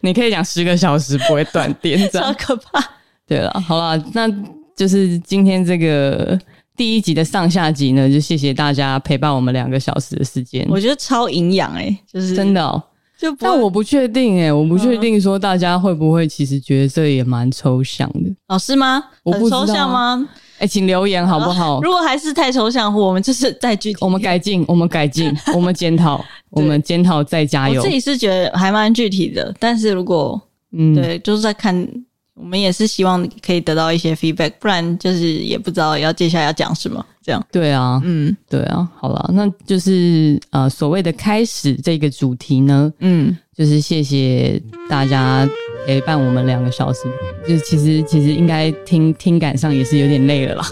[0.00, 2.84] 你可以讲十个小时不会断电，这样超可怕。
[3.26, 4.28] 对了，好了，那
[4.76, 6.38] 就是今天这个。
[6.76, 10.66] 第一集的上下集呢，就谢谢大家陪伴我们两个小时的时间。
[10.68, 12.82] 我觉得超营养诶，就是真的哦。
[13.16, 18.30] 就但我不确定诶，我不确定说大家会不会其实觉得这也蛮抽象的。
[18.48, 19.02] 哦，是吗？
[19.22, 20.28] 我不抽象吗？
[20.58, 21.80] 诶，请留言好不好？
[21.80, 27.80] 如果还是太抽象，我们就是再具体，我们改进，我们改进， 我们检讨，我们检讨再加油。
[27.80, 30.40] 我自己是觉得还蛮具体的，但是如果
[30.72, 31.88] 嗯，对，就是在看。
[32.34, 37.04] 我们也是希望可以得到一些 feedback，不然就是也不知道要接下来要讲什么。
[37.22, 44.60] 这样对啊，嗯，对啊，好了，那就是呃所谓的开始这个主题呢，嗯，就是谢谢
[44.90, 45.48] 大家
[45.86, 47.00] 陪伴我们两个小时，
[47.46, 50.64] 就其实其实应该听听感上也是有点累了啦，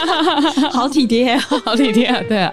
[0.72, 2.52] 好体贴，好体贴啊，对啊，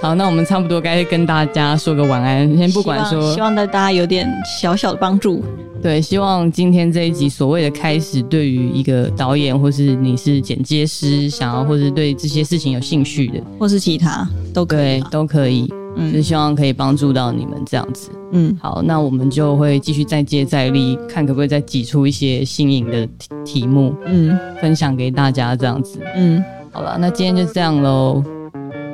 [0.00, 4.28] 好，那我们差不多该跟大家说个晚安，先不管说，希望大家有点
[4.60, 5.42] 小小的帮助。
[5.80, 15.72] 对，希望今天这一集所谓的开始，对于一个导演，或是你是剪接师，想要或是对这些事情有兴趣的，或是其他都可以，都可以。
[15.98, 18.10] 嗯，就希望可以帮助到你们这样子。
[18.32, 25.98] 嗯，好，那我们就会继续再接再厉，看可不可以再挤出一些新颖的题题目，嗯，分享给大家这样子。
[26.14, 26.42] 嗯，
[26.72, 28.22] 好了，那今天就这样喽。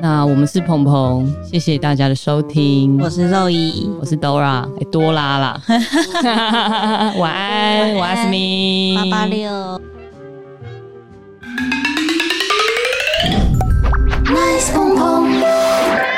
[0.01, 2.99] 那我们是鹏鹏，谢谢大家的收听。
[3.01, 5.63] 我是肉姨，我是 Dora，欸、多拉啦。
[7.19, 9.51] 晚安，晚安，思密，八八六。
[14.27, 16.14] Nice 鹏鹏。